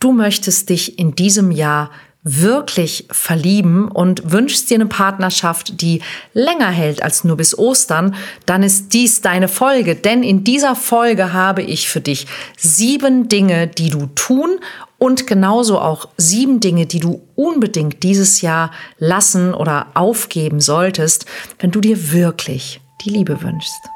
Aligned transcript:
du 0.00 0.12
möchtest 0.12 0.70
dich 0.70 0.98
in 0.98 1.14
diesem 1.14 1.50
Jahr 1.50 1.90
wirklich 2.28 3.06
verlieben 3.12 3.86
und 3.88 4.32
wünschst 4.32 4.68
dir 4.68 4.74
eine 4.74 4.86
Partnerschaft, 4.86 5.80
die 5.80 6.02
länger 6.34 6.70
hält 6.70 7.00
als 7.00 7.22
nur 7.22 7.36
bis 7.36 7.56
Ostern, 7.56 8.16
dann 8.46 8.64
ist 8.64 8.92
dies 8.92 9.20
deine 9.20 9.46
Folge. 9.46 9.94
Denn 9.94 10.24
in 10.24 10.42
dieser 10.42 10.74
Folge 10.74 11.32
habe 11.32 11.62
ich 11.62 11.88
für 11.88 12.00
dich 12.00 12.26
sieben 12.56 13.28
Dinge, 13.28 13.68
die 13.68 13.90
du 13.90 14.06
tun 14.16 14.58
und 14.98 15.28
genauso 15.28 15.78
auch 15.78 16.08
sieben 16.16 16.58
Dinge, 16.58 16.86
die 16.86 16.98
du 16.98 17.22
unbedingt 17.36 18.02
dieses 18.02 18.40
Jahr 18.40 18.72
lassen 18.98 19.54
oder 19.54 19.86
aufgeben 19.94 20.60
solltest, 20.60 21.26
wenn 21.60 21.70
du 21.70 21.80
dir 21.80 22.10
wirklich 22.10 22.80
die 23.04 23.10
Liebe 23.10 23.40
wünschst. 23.40 23.95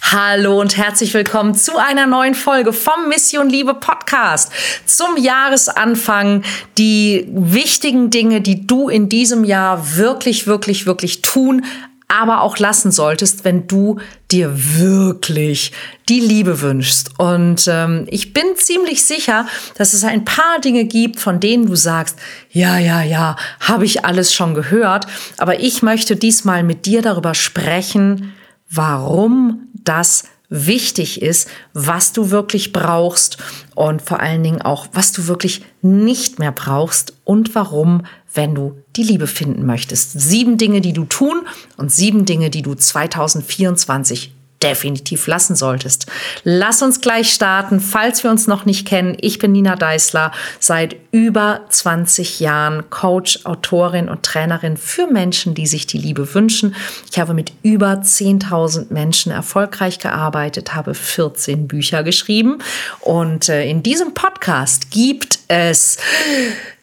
Hallo 0.00 0.58
und 0.58 0.76
herzlich 0.76 1.12
willkommen 1.12 1.54
zu 1.54 1.76
einer 1.76 2.06
neuen 2.06 2.34
Folge 2.34 2.72
vom 2.72 3.08
Mission 3.08 3.50
Liebe 3.50 3.74
Podcast. 3.74 4.50
Zum 4.86 5.16
Jahresanfang 5.18 6.44
die 6.78 7.26
wichtigen 7.30 8.08
Dinge, 8.08 8.40
die 8.40 8.66
du 8.66 8.88
in 8.88 9.10
diesem 9.10 9.44
Jahr 9.44 9.96
wirklich, 9.96 10.46
wirklich, 10.46 10.86
wirklich 10.86 11.20
tun, 11.20 11.66
aber 12.06 12.40
auch 12.40 12.56
lassen 12.56 12.90
solltest, 12.90 13.44
wenn 13.44 13.66
du 13.66 13.98
dir 14.30 14.50
wirklich 14.78 15.72
die 16.08 16.20
Liebe 16.20 16.62
wünschst. 16.62 17.10
Und 17.18 17.68
ähm, 17.68 18.06
ich 18.08 18.32
bin 18.32 18.44
ziemlich 18.56 19.04
sicher, 19.04 19.46
dass 19.76 19.92
es 19.92 20.04
ein 20.04 20.24
paar 20.24 20.58
Dinge 20.64 20.86
gibt, 20.86 21.20
von 21.20 21.38
denen 21.38 21.66
du 21.66 21.74
sagst, 21.74 22.18
ja, 22.50 22.78
ja, 22.78 23.02
ja, 23.02 23.36
habe 23.60 23.84
ich 23.84 24.06
alles 24.06 24.32
schon 24.32 24.54
gehört. 24.54 25.06
Aber 25.36 25.60
ich 25.60 25.82
möchte 25.82 26.16
diesmal 26.16 26.62
mit 26.62 26.86
dir 26.86 27.02
darüber 27.02 27.34
sprechen, 27.34 28.32
warum 28.70 29.67
das 29.88 30.24
wichtig 30.50 31.20
ist, 31.20 31.48
was 31.74 32.12
du 32.12 32.30
wirklich 32.30 32.72
brauchst 32.72 33.38
und 33.74 34.00
vor 34.00 34.20
allen 34.20 34.42
Dingen 34.42 34.62
auch, 34.62 34.88
was 34.92 35.12
du 35.12 35.26
wirklich 35.26 35.62
nicht 35.82 36.38
mehr 36.38 36.52
brauchst 36.52 37.14
und 37.24 37.54
warum, 37.54 38.04
wenn 38.32 38.54
du 38.54 38.78
die 38.96 39.02
Liebe 39.02 39.26
finden 39.26 39.66
möchtest. 39.66 40.12
Sieben 40.12 40.56
Dinge, 40.56 40.80
die 40.80 40.92
du 40.92 41.04
tun 41.04 41.46
und 41.76 41.92
sieben 41.92 42.24
Dinge, 42.24 42.50
die 42.50 42.62
du 42.62 42.74
2024 42.74 44.32
definitiv 44.62 45.26
lassen 45.26 45.54
solltest. 45.54 46.06
Lass 46.44 46.82
uns 46.82 47.00
gleich 47.00 47.32
starten, 47.32 47.80
falls 47.80 48.24
wir 48.24 48.30
uns 48.30 48.46
noch 48.46 48.64
nicht 48.64 48.86
kennen. 48.86 49.16
Ich 49.20 49.38
bin 49.38 49.52
Nina 49.52 49.76
Deißler, 49.76 50.32
seit 50.58 50.96
über 51.12 51.60
20 51.68 52.40
Jahren 52.40 52.90
Coach, 52.90 53.40
Autorin 53.44 54.08
und 54.08 54.22
Trainerin 54.22 54.76
für 54.76 55.06
Menschen, 55.06 55.54
die 55.54 55.66
sich 55.66 55.86
die 55.86 55.98
Liebe 55.98 56.34
wünschen. 56.34 56.74
Ich 57.10 57.18
habe 57.18 57.34
mit 57.34 57.52
über 57.62 57.92
10.000 57.92 58.92
Menschen 58.92 59.30
erfolgreich 59.30 59.98
gearbeitet, 59.98 60.74
habe 60.74 60.94
14 60.94 61.68
Bücher 61.68 62.02
geschrieben 62.02 62.58
und 63.00 63.48
äh, 63.48 63.68
in 63.68 63.82
diesem 63.82 64.14
Podcast 64.14 64.90
gibt 64.90 65.38
es 65.48 65.98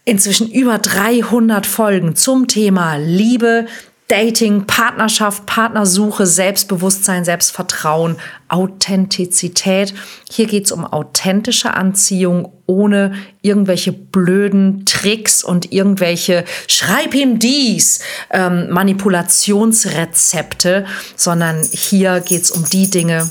inzwischen 0.06 0.50
über 0.50 0.78
300 0.78 1.66
Folgen 1.66 2.16
zum 2.16 2.48
Thema 2.48 2.96
Liebe, 2.98 3.66
Dating, 4.08 4.68
Partnerschaft, 4.68 5.48
Partnersuche, 5.48 6.28
Selbstbewusstsein, 6.28 7.26
Selbstvertrauen, 7.26 8.18
Authentizität. 8.50 9.96
Hier 10.30 10.46
geht 10.46 10.66
es 10.66 10.72
um 10.72 10.86
authentische 10.86 11.74
Anziehung 11.74 12.54
ohne 12.68 13.16
irgendwelche 13.42 13.94
blöden 13.94 14.86
Tricks 14.86 15.44
und 15.44 15.72
irgendwelche 15.72 16.46
Schreib 16.68 17.16
ihm 17.16 17.40
dies 17.40 18.02
ähm, 18.30 18.70
Manipulationsrezepte, 18.70 20.86
sondern 21.16 21.64
hier 21.64 22.20
geht 22.20 22.44
es 22.44 22.52
um 22.52 22.64
die 22.70 22.88
Dinge, 22.88 23.28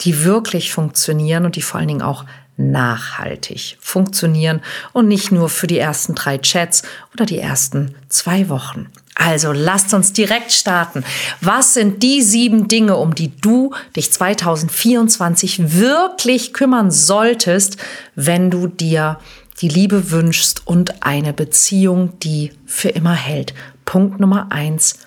die 0.00 0.24
wirklich 0.24 0.72
funktionieren 0.72 1.44
und 1.44 1.56
die 1.56 1.62
vor 1.62 1.80
allen 1.80 1.88
Dingen 1.88 2.00
auch 2.00 2.24
nachhaltig 2.58 3.78
funktionieren 3.80 4.60
und 4.92 5.08
nicht 5.08 5.32
nur 5.32 5.48
für 5.48 5.66
die 5.66 5.78
ersten 5.78 6.14
drei 6.14 6.38
Chats 6.38 6.82
oder 7.14 7.24
die 7.24 7.38
ersten 7.38 7.94
zwei 8.08 8.48
Wochen. 8.48 8.88
Also 9.14 9.52
lasst 9.52 9.94
uns 9.94 10.12
direkt 10.12 10.52
starten. 10.52 11.04
Was 11.40 11.74
sind 11.74 12.02
die 12.02 12.22
sieben 12.22 12.68
Dinge, 12.68 12.96
um 12.96 13.14
die 13.14 13.36
du 13.36 13.74
dich 13.96 14.12
2024 14.12 15.78
wirklich 15.78 16.52
kümmern 16.52 16.90
solltest, 16.90 17.78
wenn 18.14 18.50
du 18.50 18.68
dir 18.68 19.18
die 19.60 19.68
Liebe 19.68 20.12
wünschst 20.12 20.66
und 20.66 21.02
eine 21.02 21.32
Beziehung, 21.32 22.18
die 22.20 22.52
für 22.64 22.90
immer 22.90 23.14
hält? 23.14 23.54
Punkt 23.84 24.20
Nummer 24.20 24.52
eins, 24.52 24.98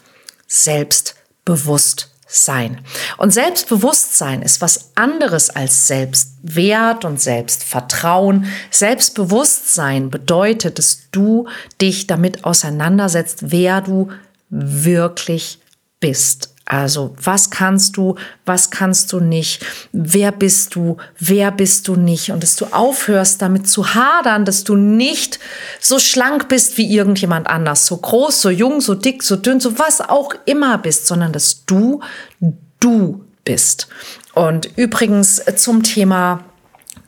selbstbewusst 0.47 2.10
sein. 2.31 2.81
Und 3.18 3.34
Selbstbewusstsein 3.34 4.42
ist 4.42 4.62
was 4.62 4.92
anderes 4.96 5.50
als 5.50 5.88
Selbstwert 5.88 7.06
und 7.06 7.22
Selbstvertrauen. 7.22 8.46
Selbstbewusstsein 8.72 10.09
bedeutet, 10.09 10.78
dass 10.80 11.09
du 11.12 11.47
dich 11.81 12.08
damit 12.08 12.46
auseinandersetzt, 12.46 13.52
wer 13.52 13.81
du 13.81 14.09
wirklich 14.50 15.59
bist. 16.00 16.50
Also, 16.66 17.16
was 17.22 17.49
kannst 17.49 17.97
du, 17.97 18.16
was 18.45 18.72
kannst 18.72 19.11
du 19.11 19.19
nicht? 19.19 19.66
Wer 19.91 20.31
bist 20.31 20.75
du? 20.75 20.97
Wer 21.19 21.51
bist 21.51 21.88
du 21.88 21.95
nicht? 21.95 22.31
Und 22.31 22.44
dass 22.44 22.55
du 22.55 22.66
aufhörst, 22.66 23.41
damit 23.41 23.67
zu 23.67 23.94
hadern, 23.94 24.45
dass 24.45 24.63
du 24.63 24.75
nicht 24.75 25.39
so 25.79 25.99
schlank 25.99 26.47
bist 26.47 26.77
wie 26.77 26.94
irgendjemand 26.94 27.47
anders, 27.47 27.88
so 27.88 27.97
groß, 27.97 28.41
so 28.41 28.49
jung, 28.49 28.79
so 28.79 28.95
dick, 28.95 29.23
so 29.23 29.35
dünn, 29.35 29.59
so 29.59 29.79
was 29.79 30.01
auch 30.01 30.33
immer 30.45 30.77
bist, 30.77 31.07
sondern 31.07 31.33
dass 31.33 31.66
du 31.66 32.01
du 32.79 33.25
bist. 33.43 33.88
Und 34.33 34.78
übrigens 34.78 35.41
zum 35.55 35.83
Thema 35.83 36.43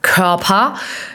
Körper. 0.04 0.74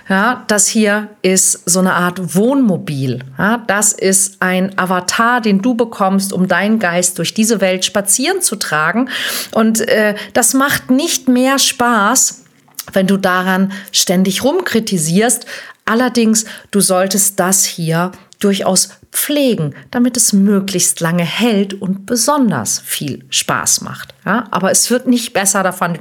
Ja, 0.10 0.44
das 0.48 0.68
hier 0.68 1.08
ist 1.22 1.70
so 1.70 1.80
eine 1.80 1.94
Art 1.94 2.36
Wohnmobil. 2.36 3.24
Ja, 3.38 3.64
das 3.68 3.94
ist 3.94 4.42
ein 4.42 4.78
Avatar, 4.78 5.40
den 5.40 5.62
du 5.62 5.76
bekommst, 5.76 6.34
um 6.34 6.50
deinen 6.50 6.80
Geist 6.80 7.18
durch 7.20 7.34
diese 7.34 7.62
Welt 7.62 7.86
spazieren 7.86 8.42
zu 8.42 8.58
tragen. 8.58 9.10
Und 9.52 9.80
äh, 9.88 10.16
das 10.34 10.54
macht 10.54 10.92
nicht 10.92 11.30
mehr 11.30 11.60
Spaß, 11.60 12.44
wenn 12.92 13.08
du 13.08 13.16
daran 13.16 13.72
ständig 13.94 14.44
rumkritisierst. 14.44 15.46
Allerdings, 15.86 16.46
du 16.72 16.82
solltest 16.82 17.40
das 17.40 17.64
hier 17.64 18.12
durchaus 18.40 18.90
pflegen, 19.12 19.76
damit 19.92 20.18
es 20.18 20.34
möglichst 20.34 21.00
lange 21.02 21.24
hält 21.24 21.74
und 21.74 22.06
besonders 22.06 22.80
viel 22.80 23.26
Spaß 23.30 23.82
macht. 23.82 24.14
Ja, 24.26 24.48
aber 24.52 24.72
es 24.72 24.90
wird 24.90 25.08
nicht 25.08 25.34
besser 25.34 25.62
davon, 25.64 25.98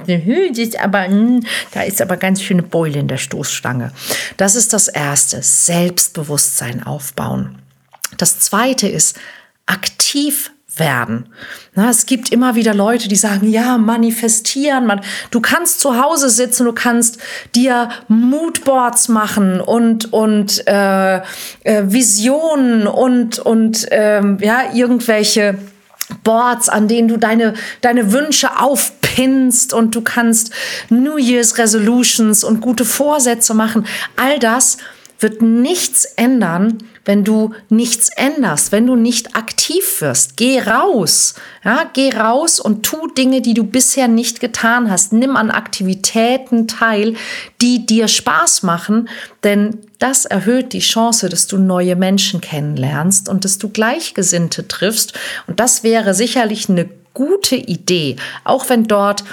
aber, 0.79 1.05
hm, 1.05 1.45
da 1.71 1.81
ist 1.81 2.01
aber 2.01 2.17
ganz 2.17 2.41
schöne 2.41 2.63
Beule 2.63 2.99
in 2.99 3.07
der 3.07 3.17
Stoßstange. 3.17 3.91
Das 4.37 4.55
ist 4.55 4.73
das 4.73 4.87
Erste, 4.87 5.41
Selbstbewusstsein 5.41 6.83
aufbauen. 6.83 7.59
Das 8.17 8.39
Zweite 8.39 8.87
ist 8.87 9.17
aktiv 9.65 10.51
werden. 10.79 11.27
Na, 11.75 11.89
es 11.89 12.05
gibt 12.05 12.31
immer 12.31 12.55
wieder 12.55 12.73
Leute, 12.73 13.07
die 13.07 13.15
sagen, 13.15 13.47
ja, 13.47 13.77
manifestieren. 13.77 14.85
Man, 14.85 15.01
du 15.31 15.39
kannst 15.39 15.79
zu 15.79 16.01
Hause 16.01 16.29
sitzen, 16.29 16.65
du 16.65 16.73
kannst 16.73 17.19
dir 17.55 17.89
Moodboards 18.07 19.09
machen 19.09 19.61
und, 19.61 20.11
und 20.11 20.67
äh, 20.67 21.17
äh, 21.17 21.21
Visionen 21.85 22.87
und, 22.87 23.39
und 23.39 23.85
ähm, 23.91 24.37
ja, 24.41 24.73
irgendwelche 24.73 25.57
Boards, 26.23 26.69
an 26.69 26.87
denen 26.87 27.07
du 27.07 27.17
deine, 27.17 27.53
deine 27.81 28.11
Wünsche 28.11 28.59
aufpinnst 28.59 29.73
und 29.73 29.95
du 29.95 30.01
kannst 30.01 30.51
New 30.89 31.17
Year's 31.17 31.57
Resolutions 31.57 32.43
und 32.43 32.61
gute 32.61 32.85
Vorsätze 32.85 33.53
machen. 33.53 33.85
All 34.15 34.39
das 34.39 34.77
wird 35.19 35.41
nichts 35.41 36.05
ändern, 36.05 36.77
wenn 37.05 37.23
du 37.23 37.53
nichts 37.69 38.09
änderst, 38.15 38.71
wenn 38.71 38.87
du 38.87 38.95
nicht 38.95 39.35
aktiv 39.35 40.01
wirst. 40.01 40.37
Geh 40.37 40.61
raus. 40.61 41.35
Ja, 41.63 41.89
geh 41.91 42.11
raus 42.15 42.59
und 42.59 42.83
tu 42.83 43.07
Dinge, 43.07 43.41
die 43.41 43.53
du 43.53 43.63
bisher 43.63 44.07
nicht 44.07 44.39
getan 44.39 44.89
hast. 44.89 45.11
Nimm 45.11 45.35
an 45.35 45.51
Aktivitäten 45.51 46.67
teil, 46.67 47.15
die 47.61 47.85
dir 47.85 48.07
Spaß 48.07 48.63
machen, 48.63 49.09
denn 49.43 49.79
das 49.97 50.25
erhöht 50.25 50.73
die 50.73 50.79
Chance, 50.79 51.29
dass 51.29 51.47
du 51.47 51.57
neue 51.57 51.95
Menschen 51.95 52.39
kennenlernst 52.41 53.27
und 53.27 53.43
dass 53.43 53.57
du 53.57 53.69
Gleichgesinnte 53.69 54.67
triffst. 54.67 55.13
Und 55.47 55.59
das 55.59 55.83
wäre 55.83 56.13
sicherlich 56.13 56.69
eine 56.69 56.89
gute 57.13 57.57
Idee, 57.57 58.15
auch 58.45 58.69
wenn 58.69 58.85
dort 58.85 59.23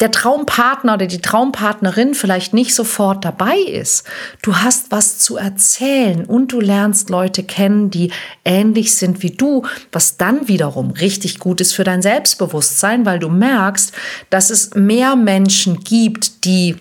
der 0.00 0.10
Traumpartner 0.10 0.94
oder 0.94 1.06
die 1.06 1.20
Traumpartnerin 1.20 2.14
vielleicht 2.14 2.52
nicht 2.52 2.74
sofort 2.74 3.24
dabei 3.24 3.56
ist. 3.56 4.04
Du 4.42 4.56
hast 4.56 4.90
was 4.90 5.18
zu 5.18 5.36
erzählen 5.36 6.24
und 6.24 6.52
du 6.52 6.60
lernst 6.60 7.10
Leute 7.10 7.44
kennen, 7.44 7.90
die 7.90 8.10
ähnlich 8.44 8.96
sind 8.96 9.22
wie 9.22 9.30
du, 9.30 9.64
was 9.92 10.16
dann 10.16 10.48
wiederum 10.48 10.90
richtig 10.90 11.38
gut 11.38 11.60
ist 11.60 11.74
für 11.74 11.84
dein 11.84 12.02
Selbstbewusstsein, 12.02 13.06
weil 13.06 13.20
du 13.20 13.28
merkst, 13.28 13.92
dass 14.30 14.50
es 14.50 14.74
mehr 14.74 15.14
Menschen 15.14 15.80
gibt, 15.80 16.44
die 16.44 16.76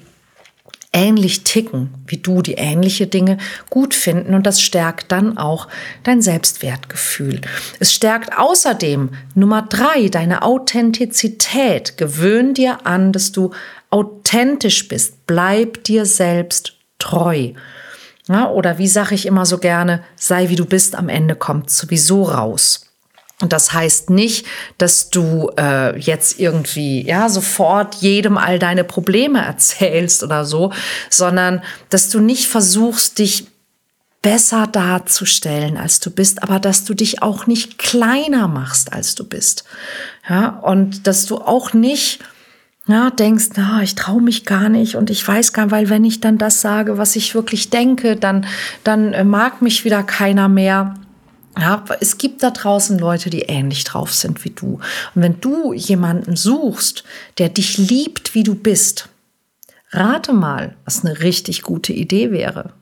ähnlich 0.94 1.44
ticken 1.44 1.90
wie 2.08 2.18
du, 2.18 2.42
die 2.42 2.54
ähnliche 2.54 3.08
Dinge 3.08 3.38
gut 3.70 3.94
finden 3.94 4.36
und 4.36 4.46
das 4.46 4.62
stärkt 4.62 5.12
dann 5.12 5.38
auch 5.38 5.68
dein 6.04 6.22
Selbstwertgefühl. 6.22 7.42
Es 7.80 7.92
stärkt 7.94 8.38
außerdem 8.38 9.10
Nummer 9.36 9.64
drei 9.64 10.08
deine 10.10 10.44
Authentizität. 10.44 11.98
Gewöhn 11.98 12.54
dir 12.54 12.86
an, 12.86 13.12
dass 13.12 13.32
du 13.32 13.52
authentisch 13.90 14.88
bist. 14.88 15.26
Bleib 15.26 15.84
dir 15.84 16.06
selbst 16.06 16.74
treu. 17.00 17.54
Ja, 18.28 18.50
oder 18.50 18.78
wie 18.78 18.88
sage 18.88 19.16
ich 19.16 19.26
immer 19.26 19.46
so 19.46 19.58
gerne, 19.58 20.02
sei 20.16 20.50
wie 20.50 20.56
du 20.56 20.66
bist, 20.66 20.96
am 20.96 21.10
Ende 21.10 21.36
kommt 21.36 21.70
sowieso 21.70 22.24
raus. 22.24 22.83
Und 23.44 23.52
das 23.52 23.74
heißt 23.74 24.10
nicht, 24.10 24.46
dass 24.78 25.10
du 25.10 25.52
äh, 25.60 26.00
jetzt 26.00 26.40
irgendwie 26.40 27.06
ja 27.06 27.28
sofort 27.28 27.96
jedem 27.96 28.38
all 28.38 28.58
deine 28.58 28.86
Probleme 28.86 29.40
erzählst 29.46 30.24
oder 30.24 30.46
so, 30.46 30.72
sondern 31.10 31.62
dass 31.90 32.10
du 32.10 32.22
nicht 32.22 32.48
versuchst, 32.48 33.20
dich 33.20 33.48
besser 34.22 34.66
darzustellen, 34.66 35.76
als 35.76 36.00
du 36.00 36.10
bist, 36.10 36.42
aber 36.42 36.58
dass 36.58 36.86
du 36.86 36.94
dich 36.94 37.22
auch 37.22 37.46
nicht 37.46 37.78
kleiner 37.78 38.48
machst, 38.48 38.94
als 38.94 39.14
du 39.14 39.26
bist. 39.26 39.66
Ja, 40.30 40.48
und 40.62 41.06
dass 41.06 41.26
du 41.26 41.40
auch 41.40 41.74
nicht 41.74 42.22
ja, 42.88 43.10
denkst, 43.10 43.50
na, 43.56 43.82
ich 43.82 43.96
traue 43.96 44.22
mich 44.22 44.46
gar 44.46 44.70
nicht 44.70 44.96
und 44.96 45.10
ich 45.10 45.28
weiß 45.28 45.52
gar 45.52 45.66
nicht, 45.66 45.72
weil 45.74 45.90
wenn 45.90 46.06
ich 46.06 46.22
dann 46.22 46.38
das 46.38 46.62
sage, 46.62 46.98
was 46.98 47.18
ich 47.18 47.36
wirklich 47.36 47.70
denke, 47.72 48.16
dann, 48.16 48.46
dann 48.86 49.12
äh, 49.12 49.26
mag 49.26 49.62
mich 49.62 49.84
wieder 49.84 50.04
keiner 50.04 50.48
mehr. 50.48 50.94
Ja, 51.60 51.84
es 52.00 52.18
gibt 52.18 52.42
da 52.42 52.50
draußen 52.50 52.98
Leute, 52.98 53.30
die 53.30 53.44
ähnlich 53.44 53.84
drauf 53.84 54.14
sind 54.14 54.44
wie 54.44 54.50
du. 54.50 54.80
Und 55.14 55.22
wenn 55.22 55.40
du 55.40 55.74
jemanden 55.74 56.36
suchst, 56.36 57.04
der 57.38 57.50
dich 57.50 57.78
liebt, 57.78 58.34
wie 58.34 58.44
du 58.44 58.56
bist, 58.56 59.10
rate 59.92 60.34
mal, 60.34 60.76
was 60.86 61.06
eine 61.06 61.20
richtig 61.20 61.62
gute 61.62 61.94
Idee 61.94 62.32
wäre. 62.32 62.74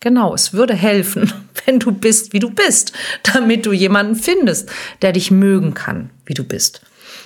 Genau, 0.00 0.34
es 0.34 0.52
würde 0.52 0.74
helfen, 0.74 1.32
wenn 1.66 1.78
du 1.78 1.92
bist, 1.92 2.32
wie 2.32 2.38
du 2.38 2.50
bist, 2.50 2.92
damit 3.34 3.66
du 3.66 3.72
jemanden 3.72 4.14
findest, 4.14 4.70
der 5.02 5.12
dich 5.12 5.30
mögen 5.30 5.74
kann, 5.74 6.10
wie 6.24 6.34
du 6.34 6.44
bist. 6.44 6.82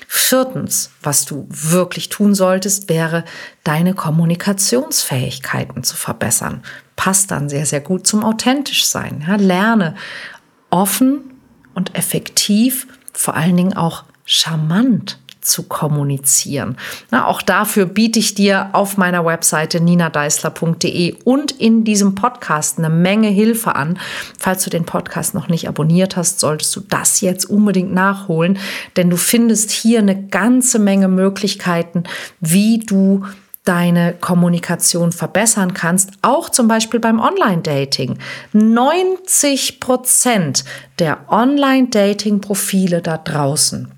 Viertens, 0.08 0.90
was 1.02 1.24
du 1.24 1.46
wirklich 1.50 2.08
tun 2.08 2.34
solltest, 2.34 2.88
wäre, 2.88 3.24
deine 3.64 3.94
Kommunikationsfähigkeiten 3.94 5.82
zu 5.82 5.96
verbessern. 5.96 6.62
Passt 6.94 7.30
dann 7.30 7.48
sehr, 7.48 7.66
sehr 7.66 7.80
gut 7.80 8.06
zum 8.06 8.22
authentisch 8.24 8.84
sein. 8.86 9.24
Ja, 9.26 9.36
lerne 9.36 9.96
offen 10.74 11.20
und 11.74 11.94
effektiv, 11.94 12.88
vor 13.12 13.36
allen 13.36 13.56
Dingen 13.56 13.76
auch 13.76 14.02
charmant 14.26 15.18
zu 15.40 15.64
kommunizieren. 15.64 16.78
Na, 17.10 17.26
auch 17.26 17.42
dafür 17.42 17.86
biete 17.86 18.18
ich 18.18 18.34
dir 18.34 18.70
auf 18.72 18.96
meiner 18.96 19.24
Webseite 19.24 19.80
ninadeisler.de 19.80 21.16
und 21.22 21.52
in 21.52 21.84
diesem 21.84 22.16
Podcast 22.16 22.78
eine 22.78 22.88
Menge 22.88 23.28
Hilfe 23.28 23.76
an. 23.76 23.98
Falls 24.36 24.64
du 24.64 24.70
den 24.70 24.84
Podcast 24.84 25.34
noch 25.34 25.48
nicht 25.48 25.68
abonniert 25.68 26.16
hast, 26.16 26.40
solltest 26.40 26.74
du 26.74 26.80
das 26.80 27.20
jetzt 27.20 27.44
unbedingt 27.44 27.92
nachholen, 27.92 28.58
denn 28.96 29.10
du 29.10 29.16
findest 29.16 29.70
hier 29.70 30.00
eine 30.00 30.26
ganze 30.28 30.80
Menge 30.80 31.08
Möglichkeiten, 31.08 32.04
wie 32.40 32.80
du 32.80 33.24
deine 33.64 34.12
Kommunikation 34.12 35.10
verbessern 35.10 35.72
kannst, 35.72 36.10
auch 36.22 36.50
zum 36.50 36.68
Beispiel 36.68 37.00
beim 37.00 37.18
Online-Dating. 37.18 38.18
90 38.52 39.80
Prozent 39.80 40.64
der 40.98 41.20
Online-Dating-Profile 41.28 43.00
da 43.00 43.16
draußen, 43.16 43.90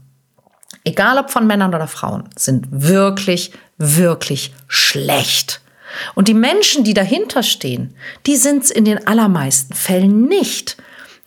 egal 0.84 1.18
ob 1.18 1.30
von 1.30 1.46
Männern 1.46 1.74
oder 1.74 1.88
Frauen, 1.88 2.28
sind 2.36 2.66
wirklich, 2.70 3.52
wirklich 3.76 4.54
schlecht. 4.68 5.60
Und 6.14 6.28
die 6.28 6.34
Menschen, 6.34 6.84
die 6.84 6.94
dahinter 6.94 7.42
stehen, 7.42 7.96
die 8.26 8.36
sind 8.36 8.64
es 8.64 8.70
in 8.70 8.84
den 8.84 9.06
allermeisten 9.06 9.74
Fällen 9.74 10.26
nicht. 10.26 10.76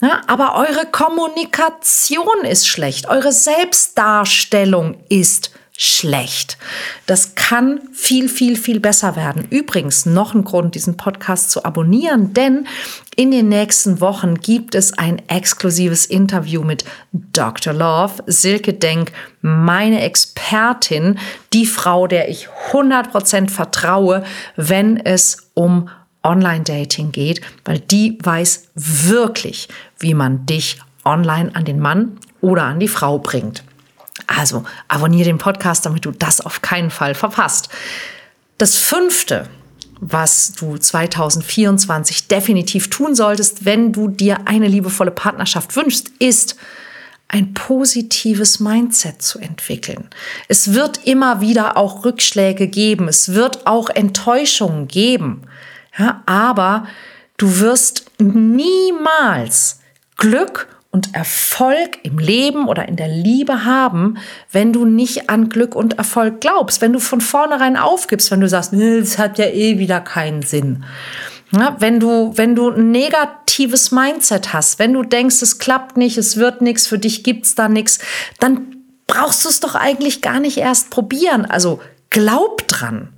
Ja, 0.02 0.22
aber 0.28 0.56
eure 0.56 0.86
Kommunikation 0.86 2.46
ist 2.46 2.68
schlecht, 2.68 3.10
eure 3.10 3.34
Selbstdarstellung 3.34 5.04
ist 5.10 5.52
schlecht. 5.82 6.58
Das 7.06 7.36
kann 7.36 7.80
viel, 7.94 8.28
viel, 8.28 8.58
viel 8.58 8.82
besser 8.82 9.16
werden. 9.16 9.48
Übrigens 9.50 10.06
noch 10.06 10.34
ein 10.34 10.44
Grund, 10.44 10.76
diesen 10.76 10.98
Podcast 10.98 11.52
zu 11.52 11.64
abonnieren, 11.64 12.34
denn 12.34 12.68
in 13.16 13.32
den 13.32 13.48
nächsten 13.48 14.02
Wochen 14.02 14.36
gibt 14.36 14.76
es 14.76 14.98
ein 14.98 15.22
exklusives 15.30 16.06
Interview 16.06 16.64
mit 16.64 16.84
Dr. 17.14 17.72
Love, 17.72 18.22
Silke 18.28 18.74
Denk, 18.74 19.14
meine 19.42 20.02
Expertin, 20.02 21.18
die 21.54 21.66
Frau, 21.66 22.08
der 22.08 22.28
ich 22.28 22.50
100% 22.74 23.50
vertraue, 23.50 24.26
wenn 24.58 24.98
es 24.98 25.50
um 25.54 25.90
Online-Dating 26.24 27.14
geht, 27.14 27.40
weil 27.64 27.80
die 27.80 28.18
weiß 28.22 28.72
wirklich, 28.76 29.70
wie 29.98 30.14
man 30.14 30.46
dich 30.46 30.82
online 31.06 31.56
an 31.56 31.64
den 31.64 31.80
Mann 31.80 32.18
oder 32.42 32.66
an 32.66 32.82
die 32.82 32.90
Frau 32.90 33.20
bringt. 33.20 33.64
Also 34.28 34.64
abonniere 34.88 35.26
den 35.26 35.38
Podcast, 35.38 35.86
damit 35.86 36.06
du 36.06 36.12
das 36.12 36.42
auf 36.42 36.62
keinen 36.62 36.92
Fall 36.92 37.16
verpasst. 37.16 37.70
Das 38.58 38.78
fünfte, 38.78 39.48
was 40.00 40.54
du 40.54 40.78
2024 40.78 42.28
definitiv 42.28 42.90
tun 42.90 43.16
solltest, 43.16 43.66
wenn 43.66 43.92
du 43.92 44.08
dir 44.08 44.48
eine 44.48 44.68
liebevolle 44.68 45.12
Partnerschaft 45.12 45.76
wünschst, 45.76 46.10
ist 46.20 46.56
ein 47.28 47.54
positives 47.54 48.60
Mindset 48.60 49.22
zu 49.22 49.40
entwickeln. 49.40 50.10
Es 50.48 50.74
wird 50.74 51.06
immer 51.06 51.42
wieder 51.42 51.78
auch 51.78 52.04
Rückschläge 52.04 52.68
geben, 52.68 53.08
es 53.08 53.34
wird 53.34 53.68
auch 53.68 53.90
Enttäuschungen 53.90 54.88
geben, 54.88 55.44
ja, 55.98 56.24
aber 56.26 56.88
du 57.38 57.60
wirst 57.60 58.06
niemals 58.20 59.80
Glück 60.18 60.68
und 60.92 61.14
Erfolg 61.14 62.00
im 62.04 62.18
Leben 62.18 62.68
oder 62.68 62.88
in 62.88 62.96
der 62.96 63.08
Liebe 63.08 63.64
haben, 63.64 64.18
wenn 64.52 64.74
du 64.74 64.86
nicht 64.86 65.30
an 65.30 65.50
Glück 65.50 65.76
und 65.76 65.98
Erfolg 65.98 66.42
glaubst, 66.42 66.82
wenn 66.82 66.94
du 66.94 67.00
von 67.00 67.22
vornherein 67.22 67.78
aufgibst, 67.78 68.32
wenn 68.32 68.42
du 68.42 68.50
sagst, 68.50 68.74
es 68.74 69.20
hat 69.20 69.38
ja 69.38 69.46
eh 69.46 69.78
wieder 69.78 70.02
keinen 70.02 70.42
Sinn. 70.42 70.84
Ja, 71.52 71.76
wenn 71.80 72.00
du, 72.00 72.34
wenn 72.36 72.56
du 72.56 72.70
ein 72.70 72.92
negatives 72.92 73.92
Mindset 73.92 74.54
hast, 74.54 74.80
wenn 74.80 74.94
du 74.94 75.04
denkst, 75.04 75.42
es 75.42 75.58
klappt 75.58 75.98
nicht, 75.98 76.18
es 76.18 76.38
wird 76.38 76.62
nichts, 76.62 76.88
für 76.88 77.00
dich 77.00 77.24
gibt's 77.24 77.56
da 77.56 77.70
nichts, 77.70 78.00
dann 78.40 78.78
brauchst 79.08 79.46
du 79.46 79.50
es 79.50 79.60
doch 79.60 79.76
eigentlich 79.76 80.22
gar 80.22 80.40
nicht 80.40 80.58
erst 80.58 80.92
probieren. 80.92 81.46
Also 81.46 81.82
glaub 82.10 82.68
dran. 82.68 83.10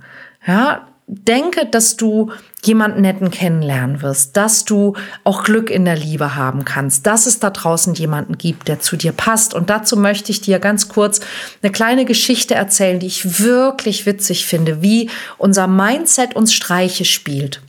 Ja, 0.46 0.88
denke, 1.14 1.66
dass 1.66 1.96
du 1.96 2.32
jemanden 2.64 3.02
netten 3.02 3.30
kennenlernen 3.30 4.02
wirst, 4.02 4.36
dass 4.36 4.64
du 4.64 4.94
auch 5.24 5.42
Glück 5.42 5.68
in 5.68 5.84
der 5.84 5.96
Liebe 5.96 6.36
haben 6.36 6.64
kannst, 6.64 7.06
dass 7.06 7.26
es 7.26 7.38
da 7.38 7.50
draußen 7.50 7.94
jemanden 7.94 8.38
gibt, 8.38 8.68
der 8.68 8.80
zu 8.80 8.96
dir 8.96 9.12
passt. 9.12 9.52
Und 9.52 9.68
dazu 9.68 9.96
möchte 9.96 10.30
ich 10.30 10.40
dir 10.40 10.58
ganz 10.58 10.88
kurz 10.88 11.20
eine 11.62 11.72
kleine 11.72 12.04
Geschichte 12.04 12.54
erzählen, 12.54 12.98
die 12.98 13.08
ich 13.08 13.40
wirklich 13.40 14.06
witzig 14.06 14.46
finde, 14.46 14.80
wie 14.80 15.10
unser 15.38 15.66
Mindset 15.66 16.34
uns 16.34 16.54
Streiche 16.54 17.04
spielt. 17.04 17.60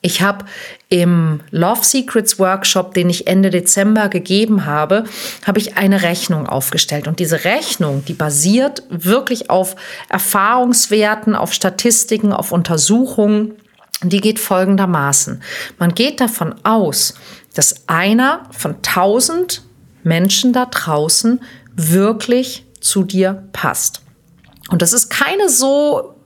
Ich 0.00 0.20
habe 0.20 0.44
im 0.92 1.40
Love 1.50 1.82
Secrets 1.82 2.38
Workshop, 2.38 2.92
den 2.92 3.08
ich 3.08 3.26
Ende 3.26 3.48
Dezember 3.48 4.10
gegeben 4.10 4.66
habe, 4.66 5.04
habe 5.46 5.58
ich 5.58 5.78
eine 5.78 6.02
Rechnung 6.02 6.46
aufgestellt. 6.46 7.08
Und 7.08 7.18
diese 7.18 7.44
Rechnung, 7.44 8.04
die 8.04 8.12
basiert 8.12 8.82
wirklich 8.90 9.48
auf 9.48 9.74
Erfahrungswerten, 10.10 11.34
auf 11.34 11.54
Statistiken, 11.54 12.34
auf 12.34 12.52
Untersuchungen. 12.52 13.54
Die 14.02 14.20
geht 14.20 14.38
folgendermaßen. 14.38 15.42
Man 15.78 15.94
geht 15.94 16.20
davon 16.20 16.56
aus, 16.62 17.14
dass 17.54 17.88
einer 17.88 18.42
von 18.50 18.82
tausend 18.82 19.62
Menschen 20.02 20.52
da 20.52 20.66
draußen 20.66 21.40
wirklich 21.74 22.66
zu 22.80 23.02
dir 23.02 23.44
passt. 23.54 24.02
Und 24.68 24.82
das 24.82 24.92
ist 24.92 25.08
keine 25.08 25.48
so 25.48 26.16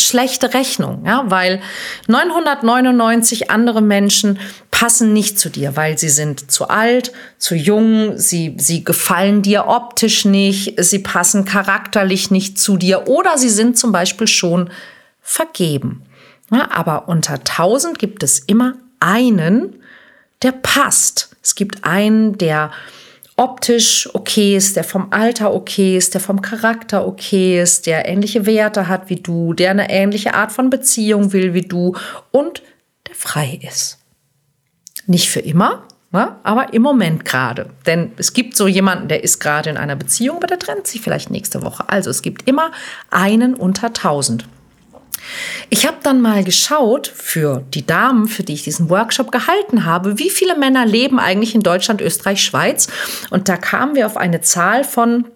schlechte 0.00 0.54
Rechnung, 0.54 1.04
ja, 1.06 1.24
weil 1.26 1.60
999 2.08 3.50
andere 3.50 3.82
Menschen 3.82 4.38
passen 4.70 5.12
nicht 5.12 5.38
zu 5.38 5.50
dir, 5.50 5.76
weil 5.76 5.98
sie 5.98 6.08
sind 6.08 6.50
zu 6.50 6.68
alt, 6.68 7.12
zu 7.38 7.54
jung, 7.54 8.16
sie, 8.16 8.56
sie 8.58 8.82
gefallen 8.82 9.42
dir 9.42 9.66
optisch 9.66 10.24
nicht, 10.24 10.82
sie 10.82 11.00
passen 11.00 11.44
charakterlich 11.44 12.30
nicht 12.30 12.58
zu 12.58 12.76
dir 12.76 13.06
oder 13.06 13.36
sie 13.36 13.50
sind 13.50 13.78
zum 13.78 13.92
Beispiel 13.92 14.26
schon 14.26 14.70
vergeben. 15.20 16.02
Ja, 16.50 16.70
aber 16.72 17.08
unter 17.08 17.34
1000 17.34 17.98
gibt 17.98 18.22
es 18.22 18.38
immer 18.38 18.74
einen, 19.00 19.76
der 20.42 20.52
passt. 20.52 21.36
Es 21.42 21.54
gibt 21.54 21.84
einen, 21.84 22.38
der 22.38 22.70
optisch 23.40 24.06
okay 24.12 24.54
ist, 24.54 24.76
der 24.76 24.84
vom 24.84 25.06
Alter 25.12 25.54
okay 25.54 25.96
ist, 25.96 26.12
der 26.12 26.20
vom 26.20 26.42
Charakter 26.42 27.06
okay 27.06 27.62
ist, 27.62 27.86
der 27.86 28.06
ähnliche 28.06 28.44
Werte 28.44 28.86
hat 28.86 29.08
wie 29.08 29.16
du, 29.16 29.54
der 29.54 29.70
eine 29.70 29.90
ähnliche 29.90 30.34
Art 30.34 30.52
von 30.52 30.68
Beziehung 30.68 31.32
will 31.32 31.54
wie 31.54 31.62
du 31.62 31.96
und 32.32 32.62
der 33.08 33.14
frei 33.14 33.58
ist. 33.66 33.98
Nicht 35.06 35.30
für 35.30 35.40
immer, 35.40 35.84
ne? 36.12 36.36
aber 36.42 36.74
im 36.74 36.82
Moment 36.82 37.24
gerade. 37.24 37.70
Denn 37.86 38.12
es 38.18 38.34
gibt 38.34 38.58
so 38.58 38.68
jemanden, 38.68 39.08
der 39.08 39.24
ist 39.24 39.40
gerade 39.40 39.70
in 39.70 39.78
einer 39.78 39.96
Beziehung, 39.96 40.36
aber 40.36 40.46
der 40.46 40.58
trennt 40.58 40.86
sich 40.86 41.00
vielleicht 41.00 41.30
nächste 41.30 41.62
Woche. 41.62 41.88
Also 41.88 42.10
es 42.10 42.20
gibt 42.20 42.46
immer 42.46 42.72
einen 43.10 43.54
unter 43.54 43.94
tausend. 43.94 44.44
Ich 45.68 45.86
habe 45.86 45.98
dann 46.02 46.20
mal 46.20 46.44
geschaut 46.44 47.12
für 47.14 47.64
die 47.74 47.86
Damen, 47.86 48.28
für 48.28 48.42
die 48.42 48.54
ich 48.54 48.62
diesen 48.62 48.90
Workshop 48.90 49.30
gehalten 49.30 49.84
habe, 49.84 50.18
wie 50.18 50.30
viele 50.30 50.56
Männer 50.56 50.86
leben 50.86 51.18
eigentlich 51.18 51.54
in 51.54 51.62
Deutschland, 51.62 52.00
Österreich, 52.00 52.42
Schweiz. 52.42 52.88
Und 53.30 53.48
da 53.48 53.56
kamen 53.56 53.94
wir 53.94 54.06
auf 54.06 54.16
eine 54.16 54.40
Zahl 54.40 54.84
von 54.84 55.26